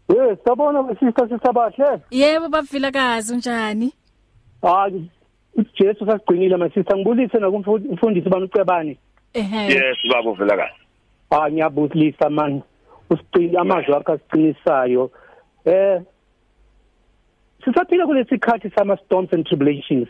Yes, 0.09 0.39
sabona 0.45 0.83
besister 0.83 1.29
sisabahle. 1.29 2.01
Yebo 2.11 2.49
bafilakazi 2.49 3.35
unjani? 3.35 3.93
Hayi 4.63 5.11
uJesu 5.55 6.07
sasigcinile 6.07 6.57
my 6.57 6.69
sister 6.71 6.97
ngibulise 6.97 7.39
nakumfundisi 7.39 8.29
bamcebani. 8.29 8.99
Ehhe. 9.35 9.67
yes 9.67 9.97
baba 10.13 10.31
uvela 10.31 10.57
kahle 10.57 10.73
Ah 11.31 11.51
ngiyabulisa 11.51 12.31
man. 12.31 12.63
Usigcina 13.11 13.61
amazwi 13.61 13.95
akho 13.95 14.13
asiqinisayo. 14.13 15.11
Eh 15.65 16.01
Sisaphila 17.65 18.07
kulesikhathi 18.07 18.71
sama 18.75 18.97
storms 19.07 19.29
and 19.33 19.47
tribulations. 19.47 20.09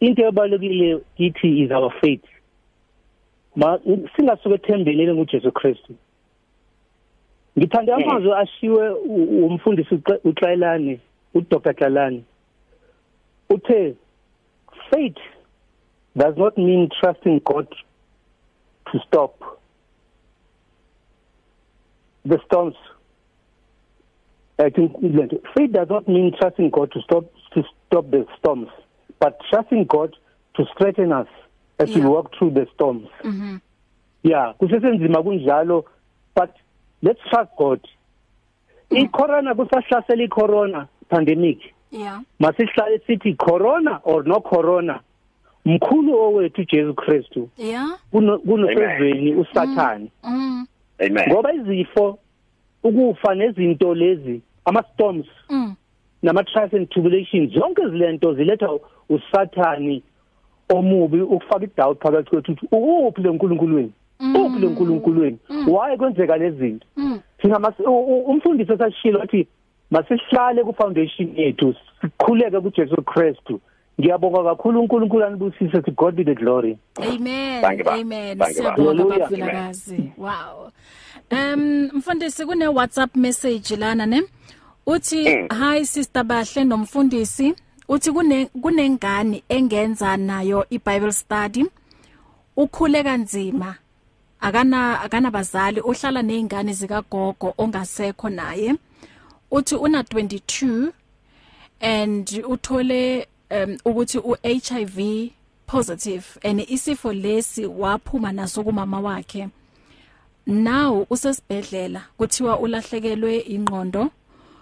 Into 0.00 0.22
ebalekile 0.22 1.02
kithi 1.18 1.64
is 1.64 1.70
our 1.70 1.90
faith. 2.00 2.24
Ma 3.56 3.78
singasuke 4.16 4.54
ethembelele 4.54 5.14
nguJesu 5.14 5.52
Kristu. 5.52 5.94
Ngithanda 7.58 7.94
amazwi 7.94 8.32
ashiwe 8.32 8.90
umfundisi 8.90 9.94
uXa- 9.94 10.20
uXayilane, 10.24 11.00
uDr. 11.34 11.74
Tlalane. 11.74 12.22
Uthe 13.50 13.94
faith 14.90 15.16
does 16.16 16.36
not 16.36 16.58
mean 16.58 16.88
trusting 17.00 17.40
God 17.44 17.66
to 18.92 18.98
stop 19.06 19.58
the 22.24 22.38
storms. 22.46 22.76
I 24.58 24.70
think 24.70 24.92
faith 25.54 25.72
does 25.72 25.88
not 25.90 26.08
mean 26.08 26.32
trusting 26.40 26.70
God 26.70 26.90
to 26.92 27.00
stop 27.02 27.24
to 27.54 27.62
stop 27.86 28.10
the 28.10 28.26
storms, 28.38 28.68
but 29.20 29.38
trusting 29.50 29.84
God 29.84 30.14
to 30.56 30.64
strengthen 30.74 31.12
us 31.12 31.28
as 31.78 31.94
we 31.94 32.00
Yeah. 32.00 32.08
walk 32.08 32.32
through 32.38 32.50
the 32.54 32.66
storms. 32.74 33.08
Mhm. 33.24 33.60
Yeah, 34.22 34.54
kusesenzima 34.58 35.22
kunjalo, 35.22 35.84
but 36.34 36.50
let's 37.02 37.20
trust 37.30 37.50
God. 37.58 37.80
I-corona 38.90 39.54
kusahlasela 39.54 40.22
i-corona 40.24 40.88
pandemic. 41.08 41.58
Yeah. 41.90 42.20
Masihlale 42.40 43.00
sithi 43.06 43.36
corona 43.36 44.00
or 44.04 44.22
no 44.24 44.40
corona. 44.40 45.00
Mkhulu 45.66 46.14
owethu 46.18 46.64
Jesu 46.64 46.94
Kristu 46.94 47.48
Yeah. 47.58 47.98
kuno- 48.12 48.38
kunosezweni 48.38 49.34
usathani. 49.34 50.10
Mm. 50.24 50.66
amen 51.00 51.28
Ngoba 51.30 51.52
izifo 51.52 52.18
ukufa 52.88 53.34
nezinto 53.34 53.94
lezi 53.94 54.40
ama 54.64 54.82
storms 54.94 55.26
Mm. 55.50 55.74
nama 56.22 56.44
trials 56.44 56.74
and 56.74 56.88
tribulations 56.88 57.52
zonke 57.52 57.88
zilento 57.88 58.34
ziletha 58.34 58.68
usathani 59.08 60.02
omubi 60.74 61.20
ukufaka 61.20 61.64
idoubt 61.64 62.02
phakathi 62.02 62.30
kwethu 62.30 62.52
ukuthi 62.52 62.66
uphi 63.06 63.22
le 63.22 63.30
nkulunkuluweni 63.30 63.92
uphi 64.20 64.58
le 64.60 64.66
nkulunkuluweni 64.68 65.38
why 65.68 65.96
kwenzeka 65.96 66.36
lezi 66.36 66.58
zinto? 66.58 66.86
Mm. 66.96 67.20
thina 67.38 67.56
mas- 67.58 67.86
u- 67.86 68.06
u- 68.06 68.24
umfundisi 68.30 68.72
esashilo 68.72 69.18
wathi 69.18 69.46
masihlale 69.90 70.64
ku 70.64 70.72
foundation 70.72 71.28
yethu 71.36 71.74
sikhuleke 72.00 72.60
kuJesu 72.60 73.02
Kristu. 73.02 73.60
Ngiyabonga 74.00 74.44
kakhulu 74.44 74.80
uNkulunkulu 74.80 75.24
anibusise 75.24 75.82
to 75.82 75.90
God 75.90 76.14
be 76.14 76.24
the 76.24 76.34
glory 76.34 76.78
Amen. 77.00 77.64
Amen. 77.64 78.38
Siyabonga 78.38 79.18
bafilakazi. 79.18 80.12
Wow. 80.16 80.70
Um 81.30 81.90
mfundisi 81.94 82.46
kune 82.46 82.68
WhatsApp 82.68 83.16
message 83.16 83.76
lana 83.76 84.06
ne. 84.06 84.22
Uthi 84.86 85.24
hi 85.48 85.86
sister 85.86 86.24
Bahle 86.24 86.64
nomfundisi. 86.64 87.54
Uthi 87.88 88.12
kune 88.12 88.46
kunengane 88.46 89.42
engenza 89.48 90.16
nayo 90.16 90.66
iBible 90.70 91.12
study. 91.12 91.64
Ukhule 92.56 93.02
kanzima. 93.02 93.74
Akana 94.40 95.00
akana 95.00 95.30
bazali 95.30 95.80
uhlala 95.80 96.22
nezingane 96.22 96.72
zikagogo 96.72 97.54
ongasekho 97.58 98.28
naye. 98.28 98.74
Uthi 99.50 99.74
una 99.74 100.02
22 100.02 100.92
and 101.80 102.26
uthole 102.48 103.26
um 103.50 103.76
ukuthi 103.84 104.18
uHIV 104.18 105.30
positive 105.66 106.24
and 106.44 106.60
isifo 106.60 107.12
lesi 107.12 107.66
waphuma 107.66 108.32
naso 108.32 108.62
kumama 108.64 109.00
wakhe 109.00 109.48
now 110.46 111.06
usesibhedlela 111.10 112.02
kuthiwa 112.18 112.58
ulahlekelwe 112.58 113.38
ingqondo 113.38 114.10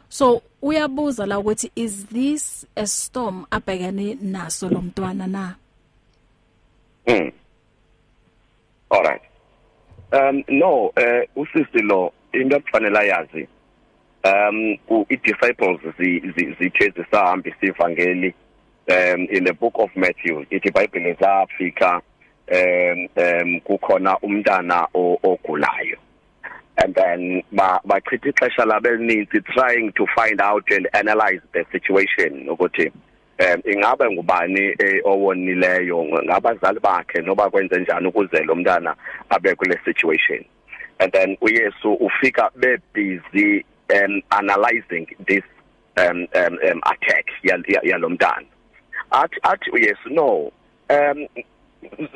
so 0.08 0.42
uyabuza 0.62 1.26
la 1.26 1.38
ukuthi 1.38 1.70
is 1.76 2.06
this 2.06 2.66
a 2.76 2.86
storm 2.86 3.44
abhekane 3.50 4.18
naso 4.22 4.68
lo 4.68 4.80
mntwana 4.80 5.26
na 5.26 5.54
Mm. 7.06 7.32
All 8.90 9.02
right. 9.02 9.20
Um 10.12 10.42
no, 10.48 10.92
eh 10.96 11.28
usisi 11.36 11.82
lo 11.82 12.12
into 12.32 12.56
ekufanele 12.56 12.98
ayazi. 12.98 13.48
Um 14.24 14.78
i-disciples 15.10 15.80
zi 15.98 16.20
zi- 16.20 16.56
zithe 16.58 16.90
zisahamba 16.96 17.50
isivangeli 17.50 18.34
um 18.90 19.26
in 19.30 19.44
the 19.44 19.52
book 19.54 19.74
of 19.78 19.90
Matthew 19.96 20.44
ithi 20.50 20.68
iBhayibheli 20.70 21.14
zafika 21.20 22.00
um 22.52 23.08
um 23.16 23.60
kukhona 23.60 24.18
umntana 24.22 24.86
ogulayo. 24.94 25.96
And 26.76 26.94
then 26.94 27.42
ba 27.52 27.80
bachitha 27.86 28.32
ixesha 28.32 28.64
labo 28.66 28.88
elininzi 28.90 29.44
trying 29.54 29.92
to 29.92 30.06
find 30.16 30.40
out 30.40 30.64
and 30.70 30.88
analyze 30.92 31.40
the 31.52 31.64
situation 31.72 32.46
ukuthi 32.48 32.90
um 33.40 33.62
ingabe 33.64 34.10
ngubani 34.10 34.74
eh, 34.78 35.00
owonileyo 35.04 36.04
ngabazali 36.04 36.80
bakhe 36.80 37.20
noba 37.22 37.50
kwenze 37.50 37.80
njani 37.80 38.06
ukuze 38.08 38.42
lo 38.44 38.54
mntana 38.54 38.94
abe 39.30 39.54
kule 39.54 39.78
situation. 39.84 40.44
And 41.00 41.12
then 41.12 41.36
uyesu 41.40 41.92
ufika 41.94 42.50
be 42.56 42.76
busy 42.94 43.64
um 43.94 44.20
analyzing 44.30 45.06
this 45.26 45.42
um 45.96 46.26
um, 46.34 46.58
um 46.70 46.80
attack 46.86 47.26
yal- 47.42 47.64
ya- 47.68 47.80
yalo 47.82 48.08
mntana. 48.08 48.46
Athi 49.22 49.38
athi 49.42 49.70
uyesu 49.70 50.10
no. 50.10 50.52
Um 50.90 51.26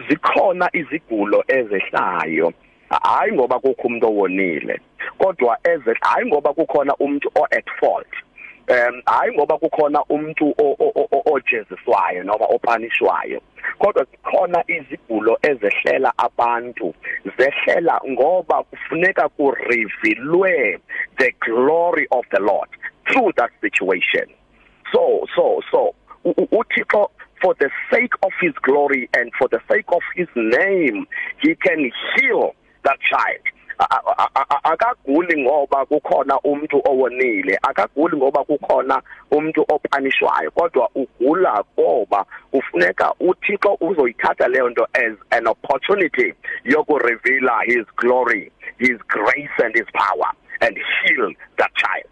zikhona 0.09 0.71
izigulo 0.73 1.45
ezehlayo. 1.49 2.53
Hayi 2.91 3.33
ngoba 3.33 3.59
kukho 3.59 3.89
umuntu 3.89 4.07
owonile 4.07 4.81
kodwa 5.19 5.59
eze 5.65 5.95
hayi 6.01 6.27
ngoba 6.27 6.53
kukhona 6.53 6.97
umuntu 6.97 7.31
o 7.35 7.45
at 7.51 7.69
fault. 7.81 8.13
Um 8.69 9.03
hayi 9.07 9.33
ngoba 9.33 9.59
kukhona 9.59 10.05
umuntu 10.05 10.55
ojeziswayo 11.33 12.25
noma 12.25 12.45
opanishwayo. 12.45 13.41
Kodwa 13.79 14.05
zikhona 14.05 14.65
izigulo 14.67 15.39
ezehlela 15.43 16.13
abantu 16.19 16.95
zehlela 17.39 18.01
ngoba 18.09 18.63
kufuneka 18.63 19.29
kurevealwe 19.29 20.79
the 21.19 21.33
glory 21.41 22.07
of 22.11 22.25
the 22.31 22.41
Lord 22.41 22.69
through 23.07 23.33
that 23.37 23.51
situation. 23.61 24.27
So 24.93 25.27
so 25.37 25.61
so 25.71 25.95
uthixo 26.37 27.11
for 27.41 27.55
the 27.55 27.71
sake 27.91 28.15
of 28.23 28.33
his 28.41 28.53
glory 28.63 29.09
and 29.15 29.33
for 29.39 29.49
the 29.49 29.61
sake 29.71 29.87
of 29.89 30.03
his 30.15 30.29
name 30.35 31.07
he 31.41 31.55
can 31.55 31.91
heal 32.17 32.55
that 32.85 32.99
child. 33.01 33.45
Akaguli 34.65 35.43
ngoba 35.43 35.87
kukhona 35.87 36.41
umuntu 36.41 36.83
owonile 36.85 37.59
akaguli 37.63 38.17
ngoba 38.17 38.45
kukhona 38.45 39.03
umuntu 39.31 39.65
opanishwayo 39.69 40.51
kodwa 40.51 40.91
ugula 40.95 41.65
ngoba 41.79 42.25
ufuneka 42.53 43.15
uThixo 43.21 43.79
uzoyithatha 43.81 44.49
leyo 44.49 44.71
nto 44.71 44.89
as 44.95 45.13
an 45.31 45.47
opportunity 45.47 46.35
yokureveal 46.65 47.51
his 47.67 47.87
glory 47.97 48.53
his 48.79 48.99
grace 49.09 49.57
and 49.65 49.75
his 49.77 49.87
power 49.93 50.33
and 50.61 50.77
heal 50.77 51.33
that 51.57 51.73
child. 51.75 52.11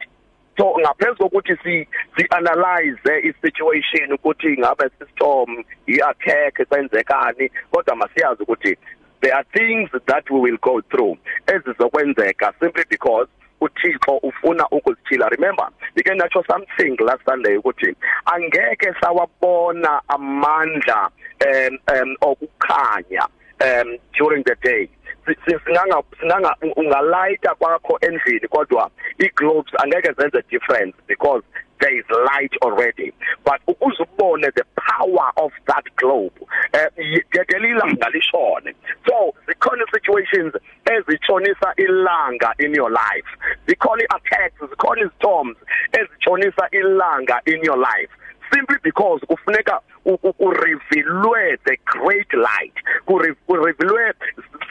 So 0.57 0.75
ngaphezulu 0.81 1.31
kokuthi 1.31 1.57
si 1.65 1.89
si 2.17 2.27
analyze 2.31 3.13
i-situation 3.29 4.13
ukuthi 4.13 4.59
ngabe 4.59 4.91
system 4.99 5.65
i-attack 5.87 6.69
senzekani 6.71 7.51
kodwa 7.71 7.97
masiyazi 7.97 8.43
ukuthi 8.43 8.77
there 9.21 9.35
are 9.35 9.47
things 9.53 9.91
that 10.07 10.31
we 10.31 10.41
will 10.41 10.59
go 10.59 10.81
through 10.91 11.19
ezizokwenzeka 11.47 12.53
simply 12.61 12.85
because 12.91 13.29
uThixo 13.61 14.17
ufuna 14.17 14.69
ukuzithila. 14.69 15.29
Remember 15.29 15.69
ngike 15.97 16.15
nacho 16.15 16.45
something 16.47 16.97
last 17.01 17.25
sunday 17.25 17.57
ukuthi 17.57 17.97
angeke 18.25 18.95
sawabona 19.01 20.01
amandla 20.09 21.11
um 21.47 21.79
um 21.95 22.17
okukhanya 22.21 23.27
um 23.61 23.99
during 24.19 24.43
the 24.45 24.57
day. 24.63 24.89
Singanga 25.65 26.03
singanga 26.21 26.57
ungalayita 26.77 27.55
kwakho 27.55 27.99
endlini 28.01 28.49
kodwa 28.49 28.91
iglobes 29.19 29.73
angeke 29.83 30.13
zenze 30.13 30.43
difference 30.51 30.97
because 31.07 31.43
there 31.81 31.99
is 31.99 32.05
light 32.11 32.53
already. 32.63 33.13
But 33.45 33.61
ukuze 33.69 34.01
ubone 34.01 34.55
the 34.55 34.65
power 34.77 35.33
of 35.37 35.53
that 35.67 35.85
globe 35.97 36.33
dedela 36.73 37.67
ilanga 37.69 38.09
lishone. 38.11 38.75
So 39.07 39.35
zikhona 39.47 39.85
situations 39.93 40.55
ezitshonisa 40.85 41.75
ilanga 41.77 42.53
in 42.59 42.75
your 42.75 42.91
life. 42.91 43.29
Zikhona 43.67 44.05
attacks 44.15 44.61
zikhona 44.61 45.11
storms 45.19 45.57
ezitshonisa 45.93 46.69
ilanga 46.73 47.41
in 47.47 47.63
your 47.63 47.79
life. 47.79 48.11
Simply 48.53 48.77
because 48.83 49.21
kufuneka 49.27 49.81
kurevealwe 50.07 51.59
the 51.65 51.77
great 51.85 52.33
light 52.33 52.75
kurevealwe 53.07 54.15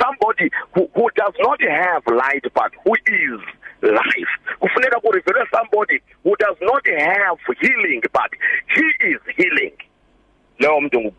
somebody 0.02 0.50
who, 0.76 0.90
who 0.96 1.10
does 1.16 1.34
not 1.40 1.62
have 1.62 2.04
light 2.08 2.46
but 2.56 2.72
who 2.86 2.94
is 2.96 3.42
life. 3.84 4.34
Kufuneka 4.62 5.00
kurevealwe 5.02 5.48
somebody 5.54 6.02
who 6.24 6.36
does 6.40 6.58
not 6.62 6.86
have 6.88 7.38
healing 7.62 8.02
but 8.14 8.32
he 8.76 9.08
is 9.08 9.22
healing. 9.38 9.74
Leyo 10.60 10.82
muntu 10.82 11.12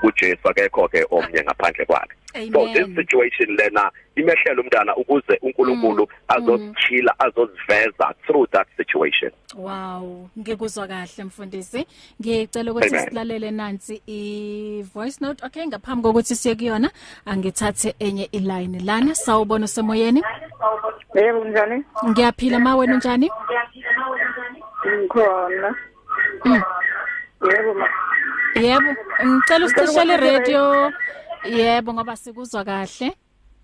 kuJesu 0.00 0.48
akekho 0.48 0.88
ke 0.88 1.04
omnye 1.10 1.42
ngaphandle 1.42 1.86
kwakhe. 1.86 2.14
So 2.52 2.66
this 2.72 2.86
situation 2.94 3.56
lena 3.56 3.90
imehlela 4.16 4.62
umntana 4.62 4.96
ukuze 4.96 5.38
uNkulunkulu 5.42 6.08
mm, 6.38 6.48
mm. 6.48 7.08
azoziveza 7.18 8.14
through 8.26 8.46
that 8.50 8.66
situation. 8.76 9.32
Wow. 9.56 10.28
Ngikuzwa 10.38 10.88
kahle 10.88 11.24
mfundisi. 11.24 11.86
Ngicela 12.20 12.72
ukuthi 12.72 12.98
silalele 12.98 13.50
nansi 13.50 14.02
i 14.06 14.84
voice 14.94 15.18
note. 15.20 15.46
Okay 15.46 15.66
ngaphambi 15.66 16.02
kokuthi 16.02 16.36
siye 16.36 16.54
kuyona 16.54 16.90
angithathe 17.26 17.94
enye 17.98 18.24
iline. 18.32 18.80
Lana 18.80 19.14
sawubona 19.14 19.64
usemoyeni? 19.64 20.22
Yebo 21.14 21.44
njani? 21.44 21.84
Ngiyaphila 22.08 22.58
ma 22.58 22.76
wena 22.76 22.96
njani 22.96 23.30
ngikhona. 24.86 25.74
Mm. 26.44 26.62
yebo 27.42 27.74
ma. 27.74 27.88
Yebo, 28.54 28.94
ngicela 29.26 29.66
usicishele 29.66 30.16
radio. 30.16 30.92
Yebo 31.44 31.94
ngoba 31.94 32.16
sikuzwa 32.16 32.64
kahle. 32.64 33.14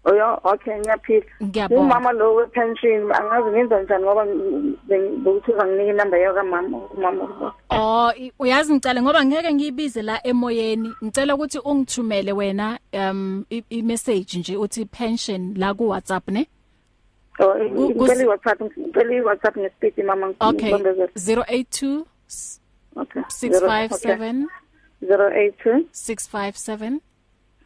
Oyo, 0.04 0.40
okay 0.44 0.78
ngiyaphila. 0.78 1.26
Ngiyabonga. 1.42 1.82
Umama 1.82 2.12
lo 2.12 2.34
we 2.34 2.46
pension 2.46 3.12
angazi 3.12 3.50
ngenza 3.50 3.82
njani 3.82 4.04
ngoba 4.04 4.26
ngikuthuza 4.26 5.66
nginike 5.66 5.90
inamba 5.90 6.18
yakhe 6.18 6.42
mama 6.42 6.78
umama. 6.96 7.52
Oh, 7.70 8.12
uyazi 8.38 8.72
ngicela 8.72 9.02
ngoba 9.02 9.24
ngeke 9.24 9.54
ngiyibize 9.54 10.02
la 10.02 10.26
emoyeni. 10.26 10.92
Ngicela 11.04 11.34
ukuthi 11.34 11.58
ungithumele 11.58 12.32
wena 12.32 12.78
um 12.92 13.44
i-message 13.70 14.38
nje 14.38 14.56
uthi 14.56 14.84
pension 14.84 15.54
la 15.56 15.74
ku 15.74 15.88
WhatsApp 15.88 16.28
ne? 16.28 16.46
Oh, 17.40 17.54
ngicela 17.58 18.22
i-WhatsApp, 18.22 18.60
ngicela 18.60 19.14
i-WhatsApp 19.14 19.56
ngespeed 19.56 20.04
mama 20.04 20.26
ngibambezela. 20.28 21.04
Okay. 21.04 21.54
082 21.56 22.04
Okay. 22.96 23.22
657 23.22 24.46
082 25.08 25.84
657 25.92 27.00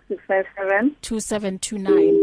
657 0.08 0.90
2729 1.02 2.14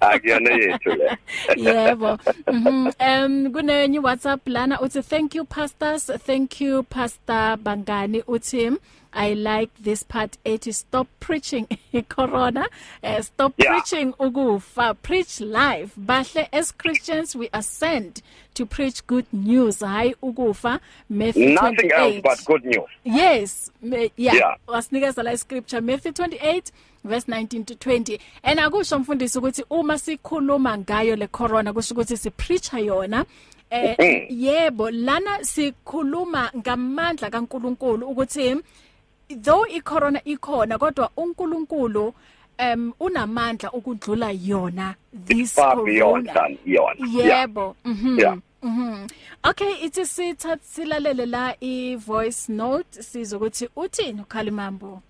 akuyona 0.00 0.50
yethu 0.50 0.90
le. 0.94 1.18
Yebo 1.56 2.18
mhm 2.52 2.92
um 3.00 3.52
kunenye 3.52 3.98
WhatsApp 3.98 4.48
lana 4.48 4.80
uthi 4.80 5.02
thank 5.02 5.34
you 5.34 5.44
pastors. 5.44 6.06
Thank 6.26 6.60
you 6.60 6.82
pastor 6.82 7.56
Bangani 7.56 8.22
uthi 8.26 8.70
I 9.18 9.34
like 9.34 9.70
this 9.80 10.04
part. 10.04 10.38
Ethi 10.44 10.72
stop 10.72 11.08
preaching 11.18 11.66
corona 12.08 12.68
uh, 13.02 13.20
stop 13.20 13.52
yeah. 13.58 13.70
preaching 13.72 14.12
ukufa. 14.12 14.96
Preach 15.02 15.40
life. 15.40 15.92
Bahle 15.98 16.48
as 16.52 16.70
Christians 16.70 17.34
we 17.34 17.48
are 17.52 17.62
sent 17.62 18.22
to 18.54 18.64
preach 18.64 19.04
good 19.08 19.26
news. 19.32 19.80
Hayi 19.80 20.14
ukufa 20.22 20.78
Matthew 21.08 21.54
Nothing 21.54 21.90
28 21.90 21.92
else 21.92 22.20
but 22.22 22.44
good 22.44 22.64
news. 22.64 22.88
Yes 23.02 23.72
me, 23.82 24.12
yeah, 24.16 24.34
yeah. 24.34 24.54
wasinikeza 24.68 25.24
la 25.24 25.34
scripture 25.36 25.80
Matthew 25.80 26.12
28 26.12 26.70
verse 27.04 27.26
19 27.26 27.64
to 27.64 27.74
20 27.74 28.20
and 28.44 28.60
akusho 28.60 28.98
mfundisi 28.98 29.38
ukuthi 29.38 29.64
uma 29.70 29.98
sikhuluma 29.98 30.78
ngayo 30.78 31.16
le 31.16 31.26
corona 31.26 31.72
kusho 31.72 31.94
ukuthi 31.94 32.16
si 32.16 32.30
preacher 32.30 32.80
yona 32.80 33.24
eh 33.70 34.26
yebo 34.30 34.90
lana 34.90 35.44
sikhuluma 35.44 36.50
ngamandla 36.56 37.30
kaNkuluNkulu 37.30 38.08
ukuthi 38.08 38.56
though 39.28 39.66
icorona 39.66 40.20
ikhona 40.24 40.78
kodwa 40.78 41.10
uNkulunkulu 41.16 42.14
um 42.58 42.92
unamandla 43.00 43.72
ukudlula 43.72 44.30
yona 44.30 44.94
this 45.26 45.54
corona. 45.54 46.56
yebo. 46.64 47.76
Mhm. 47.84 48.18
Yeah. 48.18 48.38
Mhm. 48.62 49.08
Okay, 49.44 49.84
ithi 49.84 50.06
sithatha 50.06 50.58
silalele 50.64 51.26
la 51.26 51.54
i 51.60 51.96
voice 51.96 52.48
note 52.52 53.02
sizokuthi 53.02 53.68
uthini 53.76 54.20
ukhalimambo. 54.20 55.02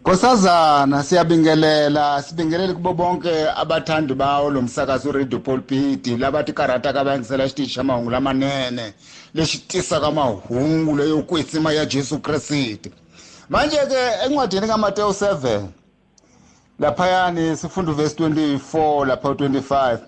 Nkosazana 0.00 1.02
siyabingelela. 1.02 2.22
Sibingelele 2.22 2.72
kubo 2.72 2.92
bonke 2.92 3.48
abathandi 3.56 4.14
bawo 4.14 4.50
lomsakazo 4.50 5.12
Radio 5.12 5.38
Pulpit 5.38 6.06
labathi 6.06 6.52
karata 6.52 6.92
ka 6.92 7.04
bangisela 7.04 7.48
xitichi 7.48 7.74
xa 7.74 7.84
mahungu 7.84 8.10
lamanene 8.10 8.94
lexi 9.34 9.58
tisa 9.58 10.00
ka 10.00 10.10
mahungu 10.10 10.96
leyo 10.96 11.22
kwetsima 11.22 11.72
ya 11.72 11.86
Jesu 11.86 12.18
Kriste 12.18 12.90
manje 13.48 13.76
ke 13.76 14.26
encwadini 14.26 14.66
kaMateyu 14.66 15.08
7 15.08 15.60
laphayani 16.78 17.56
sifunda 17.56 17.92
verse 17.92 18.14
24 18.14 19.06
lapha 19.06 19.28
25 19.28 19.98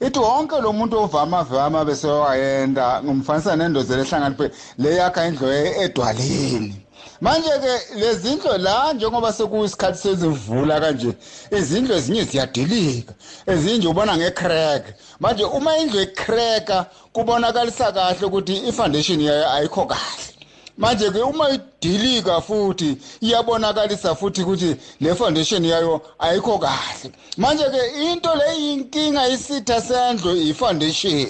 ithi 0.00 0.18
wonke 0.18 0.60
lo 0.60 0.72
muntu 0.72 0.98
ovama 0.98 1.42
vama 1.42 1.84
bese 1.84 2.06
wayenda 2.06 3.02
ngumfanisa 3.02 3.56
nendoda 3.56 3.96
lehlangana 3.96 4.50
leyakha 4.78 5.26
indlu 5.26 5.48
edwaleni. 5.84 6.76
Manje 7.20 7.48
ke 7.48 7.96
lezindlu 7.96 8.58
la 8.58 8.92
njengoba 8.92 9.32
sekuyisikhathi 9.32 9.98
sezivula 9.98 10.80
kanje 10.80 11.12
izindlu 11.50 11.94
ezinye 11.94 12.24
ziyadilika 12.24 13.14
ezinye 13.46 13.86
ubona 13.88 14.16
ngecrack 14.16 14.84
manje 15.20 15.44
uma 15.44 15.78
indlu 15.78 16.00
ecracka 16.00 16.86
kubonakalisa 17.12 17.92
kahle 17.92 18.26
ukuthi 18.26 18.56
ifoundation 18.68 19.20
yayo 19.20 19.50
ayikho 19.50 19.86
kahle. 19.86 20.33
Manje 20.78 21.10
ke 21.10 21.22
uma 21.22 21.50
idilika 21.50 22.40
futhi 22.40 22.98
iyabonakalisa 23.20 24.14
futhi 24.14 24.42
ukuthi 24.42 24.76
le 25.00 25.14
foundation 25.14 25.64
yayo 25.64 26.00
ayikho 26.18 26.58
kahle. 26.58 27.12
Manje 27.36 27.64
ke 27.64 28.12
into 28.12 28.34
le 28.34 28.72
inkinga 28.72 29.28
isitha 29.28 29.80
sendlo 29.80 30.36
ifoundation. 30.36 31.28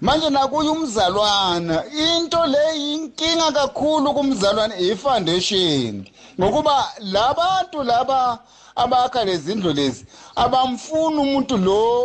Manje 0.00 0.30
nakuye 0.30 0.68
umzalwana 0.70 1.84
into 1.86 2.46
le 2.46 2.92
inkinga 2.92 3.52
kakhulu 3.52 4.14
kumzalwana 4.14 4.74
i-foundation. 4.78 6.06
Ngokuba 6.40 6.92
labantu 7.00 7.82
laba 7.82 8.38
abakha 8.76 9.24
lezi 9.24 9.54
ndlu 9.54 9.72
lezi 9.72 10.06
abamfuni 10.36 11.18
umuntu 11.18 11.56
lo 11.56 12.04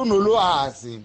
unolwazi. 0.00 1.00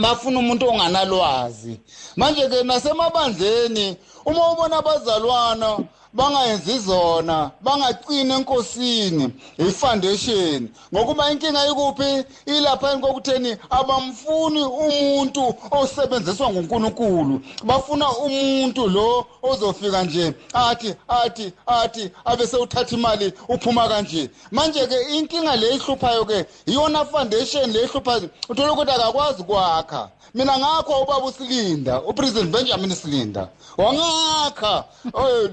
Bafuna 0.00 0.38
umuntu 0.38 0.68
onganalwazi. 0.68 1.80
Manje-ke 2.16 2.62
nasemabandleni 2.62 3.96
uma 4.24 4.52
ubona 4.52 4.78
abazalwana 4.78 5.78
bangayenzi 6.12 6.78
zona 6.78 7.50
bangaqini 7.60 8.32
enkosini 8.34 9.32
ifoundation. 9.58 10.68
Ngokuba 10.94 11.30
inkinga 11.30 11.66
ikuphi? 11.66 12.24
Ilapha 12.46 12.98
kokutheni 12.98 13.56
abamfuni 13.70 14.62
umuntu 14.62 15.54
osebenziswa 15.70 16.50
nguNkulunkulu. 16.50 17.40
Bafuna 17.64 18.10
umuntu 18.10 18.88
lo 18.88 19.26
ozofika 19.42 20.02
nje 20.02 20.34
athi 20.52 20.94
athi 21.08 21.52
athi 21.66 22.10
abese 22.24 22.56
uthatha 22.56 22.96
imali 22.96 23.32
uphuma 23.48 23.88
kanje. 23.88 24.30
Manje 24.50 24.86
ke 24.86 25.02
inkinga 25.16 25.56
le 25.56 25.74
ihluphayo 25.76 26.24
ke 26.24 26.46
iyona 26.66 27.04
foundation 27.04 27.70
le 27.72 27.82
ihluphayo 27.84 28.30
uthola 28.48 28.72
ukuthi 28.72 28.92
akakwazi 28.92 29.42
kwakha 29.42 30.08
mina 30.34 30.58
ngakho 30.58 31.02
ubaba 31.02 31.26
usilinda 31.26 32.00
upresident 32.02 32.50
Benjamin 32.50 32.94
Silinda. 32.94 33.48
Wangakha 33.76 34.84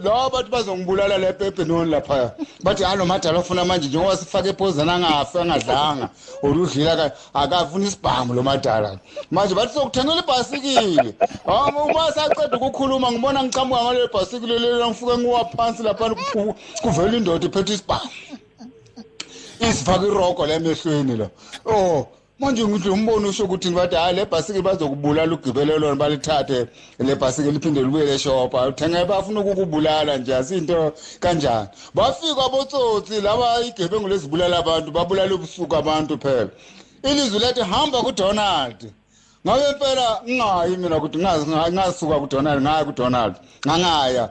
la 0.04 0.30
bathi 0.30 0.50
bazongibulala 0.52 1.18
lepephenoni 1.18 1.92
laphaya. 1.92 2.32
Bathi 2.64 2.84
halo 2.84 3.06
madala 3.06 3.40
ofuna 3.40 3.66
manje 3.66 3.88
njengoba 3.88 4.18
sifake 4.18 4.50
ephozana 4.50 4.96
angafi 4.96 5.38
angadlanga. 5.38 6.10
Oludlila 6.44 7.12
akafuna 7.34 7.88
isibhamu 7.88 8.34
lo 8.34 8.44
madala. 8.44 9.00
Manje 9.32 9.56
bathi 9.56 9.74
sokuthengela 9.74 10.24
ibhasikile 10.24 11.16
uma 11.46 12.12
saceda 12.12 12.58
ukukhuluma 12.58 13.12
ngibona 13.12 13.44
ngicamuka 13.44 13.84
ngale 13.84 14.08
bhasikile 14.14 14.60
lelo 14.60 14.88
ngifike 14.88 15.18
ngiwa 15.18 15.46
phansi 15.46 15.84
lapha 15.84 16.16
kuvela 16.82 17.18
indoda 17.18 17.46
iphethe 17.46 17.74
isibhamu. 17.74 18.10
Isifaka 19.60 20.06
irogo 20.06 20.46
lemehlweni 20.46 21.18
la. 21.18 21.30
Oh. 21.66 22.08
Manje 22.40 22.68
ngithi 22.68 22.90
umbono 22.90 23.30
usho 23.30 23.44
ukuthi 23.44 23.70
bathi 23.70 23.96
hayi 23.96 24.16
le 24.16 24.26
bhasikili 24.26 24.62
bazokubulala 24.62 25.34
ugibele 25.34 25.80
lona 25.80 25.96
balithathe. 25.96 26.68
Le 27.00 27.16
bhasikili 27.16 27.52
liphinde 27.52 27.82
libuyele 27.82 28.14
eshopha 28.16 28.68
uthenga 28.68 29.06
bafuna 29.06 29.40
ukukubulala 29.40 30.18
nje 30.18 30.36
asinto 30.36 30.94
kanjani? 31.20 31.68
Bafika 31.96 32.46
abotsotsi 32.46 33.22
laba 33.22 33.62
igebengu 33.62 34.08
lezibulala 34.08 34.58
abantu 34.58 34.92
babulala 34.92 35.34
ubusuku 35.36 35.76
abantu 35.76 36.18
phela. 36.18 36.50
Ilizwi 37.04 37.40
lethi 37.40 37.62
hamba 37.62 38.02
kuDonald. 38.02 38.94
Ngabe 39.46 39.70
impela 39.70 40.22
ngingayi 40.24 40.78
mina 40.78 40.98
ukuthi 40.98 41.18
ngasuka 41.74 42.20
kuDonald 42.20 42.62
ngaya 42.62 42.86
kuDonald. 42.86 43.36
Ngangaya. 43.66 44.30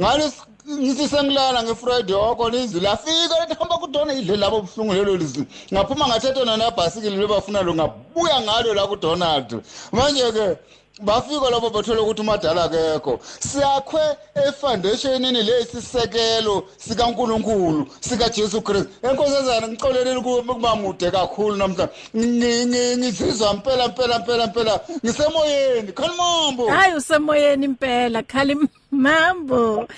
Ngale 0.00 0.32
ngithi 0.68 1.08
sengilala 1.08 1.62
ngefriday 1.62 2.14
oko 2.14 2.50
lizwi 2.50 2.80
lafika 2.80 3.40
lethi 3.40 3.54
hamba 3.58 3.76
kudona 3.78 4.14
idle 4.14 4.36
labo 4.36 4.60
buhlungu 4.60 4.94
lelo 4.94 5.16
lizwi. 5.16 5.44
Ngaphuma 5.72 6.08
ngathetha 6.08 6.44
nona 6.44 6.56
nebhasikili 6.56 7.16
lebafuna 7.16 7.62
lo 7.62 7.74
ngabuya 7.74 8.40
ngalo 8.40 8.74
la 8.74 8.86
kudonald. 8.86 9.62
Manje-ke 9.92 10.56
bafika 11.02 11.50
labo 11.50 11.70
bathola 11.70 12.02
ukuthi 12.02 12.20
umadala 12.20 12.64
akekho. 12.64 13.20
Siyakhwe 13.40 14.00
efoundationini 14.48 15.42
lesisekelo 15.42 16.64
sikaNkuluNkulu 16.78 17.86
sikaJesu 18.00 18.62
Kristu. 18.62 18.88
Enkosazana 19.02 19.68
ngixoleleni 19.68 20.20
kuba 20.22 20.76
mude 20.76 21.10
kakhulu 21.10 21.56
namhlanje 21.56 22.96
ngizizwa 22.96 23.52
impela 23.52 23.84
impela 23.84 24.16
impela 24.16 24.44
impela 24.44 24.80
ngisemoyeni 25.04 25.92
khalimambo 25.92 26.68
hayi 26.68 26.94
usemoyeni 26.94 27.64
impela 27.64 28.22
khalim 28.22 28.68
mambo. 28.94 29.88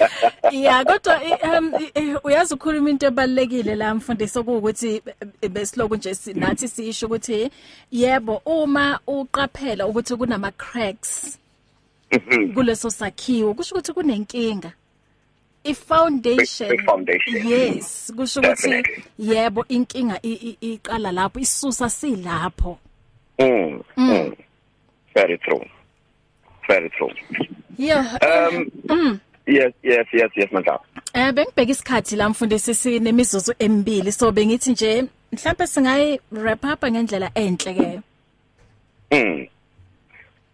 Ya 0.52 0.84
kodwa 0.84 1.20
uyazi 2.24 2.54
ukukhuluma 2.54 2.90
into 2.90 3.06
ebalekile 3.06 3.74
la 3.74 3.94
mfundisi 3.94 4.38
okuwukuthi 4.38 5.02
besiloku 5.50 5.96
nje 5.96 6.16
nathi 6.34 6.68
sisho 6.68 7.06
ukuthi 7.06 7.50
yebo 7.90 8.42
uma 8.44 9.00
uqaphela 9.06 9.86
ukuthi 9.86 10.16
kunama 10.16 10.50
cracks 10.50 11.38
kuleso 12.54 12.90
sakhiwo 12.90 13.54
kusho 13.54 13.74
ukuthi 13.74 13.92
kunenkinga. 13.92 14.72
Ifoundation. 15.64 16.70
Yes 17.44 18.12
kusho 18.16 18.40
ukuthi 18.40 18.84
yebo 19.18 19.64
inkinga 19.68 20.22
iqala 20.60 21.12
lapho 21.12 21.40
isusa 21.40 21.90
silapho. 21.90 22.78
Mm, 23.38 23.82
mm. 23.96 24.36
very 25.14 25.38
true. 25.38 25.64
Very 26.68 26.90
true. 26.90 27.12
Yeah 27.78 28.18
um 28.22 28.70
mm. 28.86 29.20
yes 29.46 29.72
yes 29.82 30.06
yes 30.12 30.30
yes 30.36 30.52
mandla 30.52 30.78
eh 31.14 31.32
bengibheka 31.32 31.72
isikhathi 31.72 32.16
la 32.16 32.28
mfundisi 32.28 32.74
sinemizuzu 32.74 33.54
emibili 33.58 34.12
so 34.12 34.32
bengithi 34.32 34.70
nje 34.70 35.04
mhlawumbe 35.32 35.66
singayi 35.66 36.20
wrap 36.32 36.64
up 36.64 36.84
ngendlela 36.84 37.30
enhle 37.34 37.74
ke. 37.74 38.00
Mm. 39.10 39.48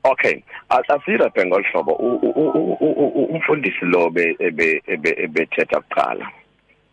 Okay. 0.04 0.42
Asira 0.68 1.28
bhengol 1.30 1.62
hlobo 1.62 1.92
umfundisi 3.32 3.84
lo 3.86 4.10
be 4.10 4.36
ebethetha 4.88 5.80
kuqala. 5.80 6.26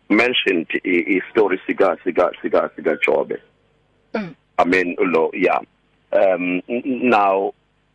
Mentioned 0.08 0.66
i 0.84 1.20
story 1.30 1.60
sika 1.66 1.96
sika 2.04 2.30
sika 2.42 2.70
sika 2.76 2.96
Jobe. 3.06 3.36
I 4.14 4.64
mean 4.64 4.96
lo 4.98 5.30
yeah. 5.34 5.58
Um 6.12 6.62
now 6.68 7.52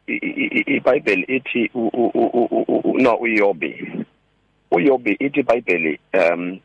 iBhayibheli 0.08 1.26
ithi 1.28 1.70
no 3.04 3.16
uyobi. 3.16 4.06
uyobi 4.72 5.12
ithi 5.20 5.40
iBhayibheli 5.40 6.00
um 6.14 6.60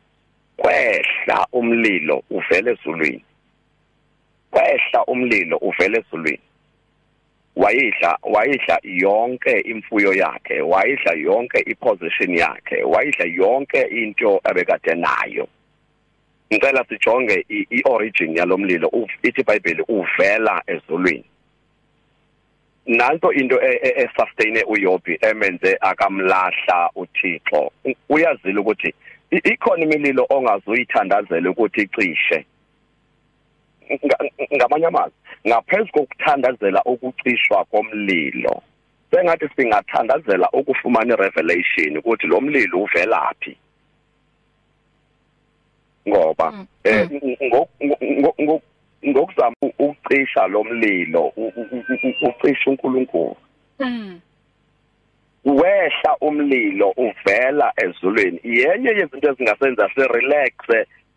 kwehla 0.56 1.46
umlilo 1.52 2.22
uvele 2.30 2.70
ezulwini. 2.70 3.24
Kwehla 4.50 5.04
umlilo 5.06 5.56
uvele 5.56 5.98
ezulwini. 5.98 6.40
Wayidla 7.56 8.18
wayidla 8.22 8.78
yonke 8.82 9.60
imfuyo 9.60 10.12
yakhe 10.12 10.60
wayidla 10.60 11.12
yonke 11.12 11.58
iposition 11.66 12.34
yakhe 12.34 12.82
wayidla 12.82 13.24
yonke 13.24 13.80
into 13.82 14.40
ebekade 14.50 14.94
nayo. 14.94 15.48
Ngicela 16.52 16.84
sijonge 16.88 17.44
iorigin 17.48 18.36
yalomlilo 18.36 18.90
ithi 19.22 19.40
iBhayibheli 19.40 19.82
uvela 19.88 20.62
ezulwini. 20.66 21.24
Nanto 22.90 23.32
into 23.32 23.56
esustaine 24.02 24.62
uYobi 24.64 25.18
emenze 25.20 25.78
akamlahla 25.80 26.90
uThixo. 26.94 27.72
Uyazile 28.08 28.60
ukuthi 28.60 28.94
ikhona 29.30 29.84
imililo 29.84 30.26
ongazuyithandazela 30.30 31.50
ukuthi 31.50 31.82
icishe. 31.82 32.44
Ngamanye 34.54 34.86
amazwi 34.86 35.18
ngaphezulu 35.48 35.92
kokuthandazela 35.92 36.82
ukucishwa 36.84 37.64
komlilo 37.64 38.62
sengathi 39.10 39.48
singathandazela 39.56 40.50
ukufumana 40.52 41.14
irevelation 41.14 41.96
ukuthi 41.98 42.26
lo 42.26 42.40
mlilo 42.40 42.82
uvelaphi. 42.82 43.56
Ngoba 46.08 46.66
eh 46.84 47.08
ngokuzama 49.08 49.56
ukucisha 49.62 50.46
lo 50.46 50.64
mlilo 50.64 51.32
ucisha 52.22 52.70
uNkulunkulu. 52.70 53.36
Wehla 55.44 56.16
umlilo 56.20 56.90
uvela 56.90 57.72
ezulwini. 57.76 58.40
Yenye 58.44 58.88
yezinto 58.88 59.30
ezingasenza 59.30 59.88
si 59.94 60.00
relax 60.00 60.52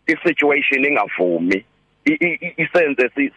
i-situation 0.06 0.84
ingavumi. 0.84 1.64
Isenze 2.56 3.10
si 3.14 3.32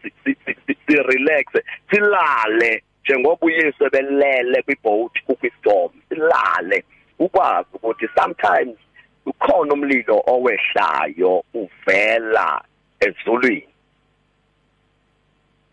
si 0.88 0.96
relax 0.96 1.46
silale 1.90 2.84
njengoba 3.04 3.46
uYesu 3.46 3.86
ebelele 3.86 4.62
kwiboat 4.62 5.24
kukwistorm 5.26 5.92
silale. 6.10 6.84
Ukwazi 7.20 7.68
ukuthi 7.74 8.08
sometimes 8.16 8.78
ukhona 9.26 9.74
umlilo 9.74 10.24
owehlayo 10.28 11.44
uvela 11.54 12.62
ezulwini. 13.00 13.68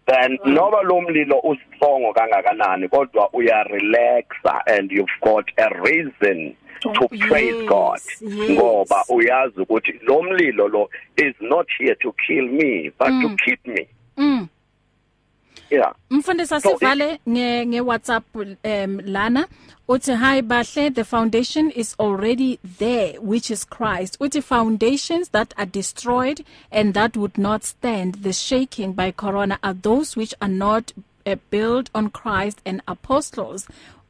Then 0.06 0.38
noba 0.44 0.82
lo 0.82 1.00
mlilo 1.00 1.38
usongo 1.38 2.12
kangakanani 2.12 2.88
kodwa 2.88 3.30
uya 3.32 3.64
relaxa 3.64 4.62
and 4.66 4.92
you've 4.92 5.20
got 5.22 5.44
a 5.56 5.68
reason 5.82 6.56
to 6.80 7.08
praise 7.08 7.56
yes, 7.56 7.68
God 7.68 8.00
ngoba 8.50 9.04
uyazi 9.08 9.60
ukuthi 9.60 10.00
lo 10.02 10.22
mlilo 10.22 10.68
lo 10.68 10.90
is 11.16 11.34
not 11.40 11.66
here 11.78 11.94
to 11.94 12.12
kill 12.26 12.48
me 12.48 12.92
but 12.98 13.08
mm. 13.08 13.22
to 13.22 13.44
keep 13.44 13.66
me. 13.66 13.88
Yeah. 15.70 15.92
Mfundisi 16.10 16.54
asivale 16.54 17.20
nge 17.28 17.66
nge 17.66 17.80
WhatsApp 17.80 18.24
um 18.64 19.00
lana 19.04 19.46
uthi 19.88 20.16
hi 20.16 20.42
bahle 20.42 20.94
the 20.94 21.04
foundation 21.04 21.70
is 21.70 21.94
already 21.98 22.58
there 22.78 23.20
which 23.20 23.50
is 23.50 23.64
Christ. 23.64 24.18
Uthi 24.20 24.42
foundations 24.42 25.30
that 25.30 25.54
are 25.56 25.66
destroyed 25.66 26.44
and 26.70 26.94
that 26.94 27.16
would 27.16 27.38
not 27.38 27.64
stand 27.64 28.14
the 28.16 28.32
shaking 28.32 28.92
by 28.92 29.10
corona 29.10 29.58
are 29.62 29.74
those 29.74 30.16
which 30.16 30.34
are 30.40 30.48
not 30.48 30.92
uh, 31.26 31.36
built 31.50 31.90
on 31.94 32.10
Christ 32.10 32.60
and 32.64 32.82
apostles. 32.86 33.66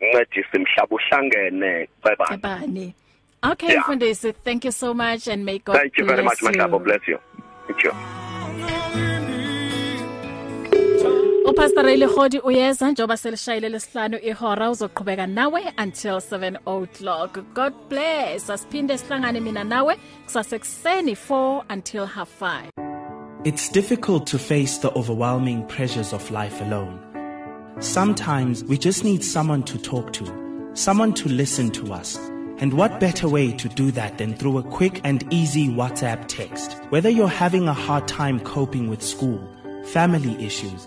ncedisi 0.00 0.58
mhlaba 0.58 0.96
uhlangene 0.96 1.88
cebani. 2.02 2.30
Cebani. 2.30 2.94
Okay 3.42 3.68
yeah. 3.68 3.82
mfundisi 3.82 4.32
thank 4.32 4.64
you 4.64 4.72
so 4.72 4.94
much 4.94 5.28
and 5.28 5.44
may 5.44 5.58
God 5.58 5.76
Thank 5.76 5.98
you 5.98 6.06
very 6.06 6.22
much 6.22 6.42
Mhlaba 6.42 6.78
bless 6.78 7.08
you. 7.08 7.18
Thank 7.66 7.84
you. 7.84 7.92
Upastor 11.46 11.82
Ray 11.84 11.96
Lehodi 11.96 12.38
uyeza 12.38 12.90
njoba 12.90 13.16
selishayile 13.16 13.68
lesihlanu 13.68 14.18
ihora 14.22 14.70
uzoqhubeka 14.70 15.26
nawe 15.26 15.62
until 15.78 16.20
7 16.20 16.56
o'clock. 16.66 17.38
God 17.54 17.72
bless. 17.88 18.50
Asiphinde 18.50 18.98
sihlangane 18.98 19.40
mina 19.40 19.64
nawe 19.64 19.96
kusase 20.24 20.58
kuseni 20.58 21.12
4 21.14 21.62
until 21.72 22.06
half 22.06 22.28
5. 22.42 22.70
It's 23.44 23.72
difficult 23.72 24.26
to 24.26 24.38
face 24.38 24.78
the 24.78 24.88
overwhelming 24.88 25.62
pressures 25.66 26.12
of 26.12 26.30
life 26.30 26.60
alone. 26.60 26.98
Sometimes 27.80 28.64
we 28.64 28.76
just 28.76 29.04
need 29.04 29.24
someone 29.24 29.62
to 29.62 29.78
talk 29.78 30.12
to, 30.12 30.24
someone 30.74 31.12
to 31.14 31.28
listen 31.28 31.70
to 31.70 31.94
us. 32.00 32.18
And 32.60 32.74
what 32.74 33.00
better 33.00 33.28
way 33.28 33.52
to 33.52 33.68
do 33.68 33.90
that 33.92 34.18
than 34.18 34.34
through 34.34 34.58
a 34.58 34.62
quick 34.62 35.00
and 35.04 35.24
easy 35.32 35.68
WhatsApp 35.68 36.26
text? 36.28 36.76
Whether 36.90 37.08
you're 37.08 37.28
having 37.28 37.68
a 37.68 37.72
hard 37.72 38.06
time 38.06 38.40
coping 38.40 38.90
with 38.90 39.00
school, 39.02 39.40
family 39.84 40.36
issues, 40.44 40.86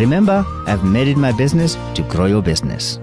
Remember, 0.00 0.44
I've 0.66 0.84
made 0.84 1.08
it 1.08 1.16
my 1.16 1.32
business 1.32 1.76
to 1.94 2.02
grow 2.08 2.26
your 2.26 2.42
business. 2.42 2.98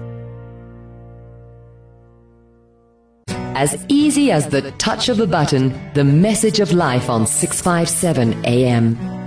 As 3.54 3.84
easy 3.88 4.30
as 4.32 4.48
the 4.48 4.70
touch 4.72 5.08
of 5.08 5.20
a 5.20 5.26
button, 5.26 5.72
the 5.94 6.04
message 6.04 6.58
of 6.58 6.72
life 6.72 7.08
on 7.08 7.26
657 7.26 8.44
AM. 8.44 9.21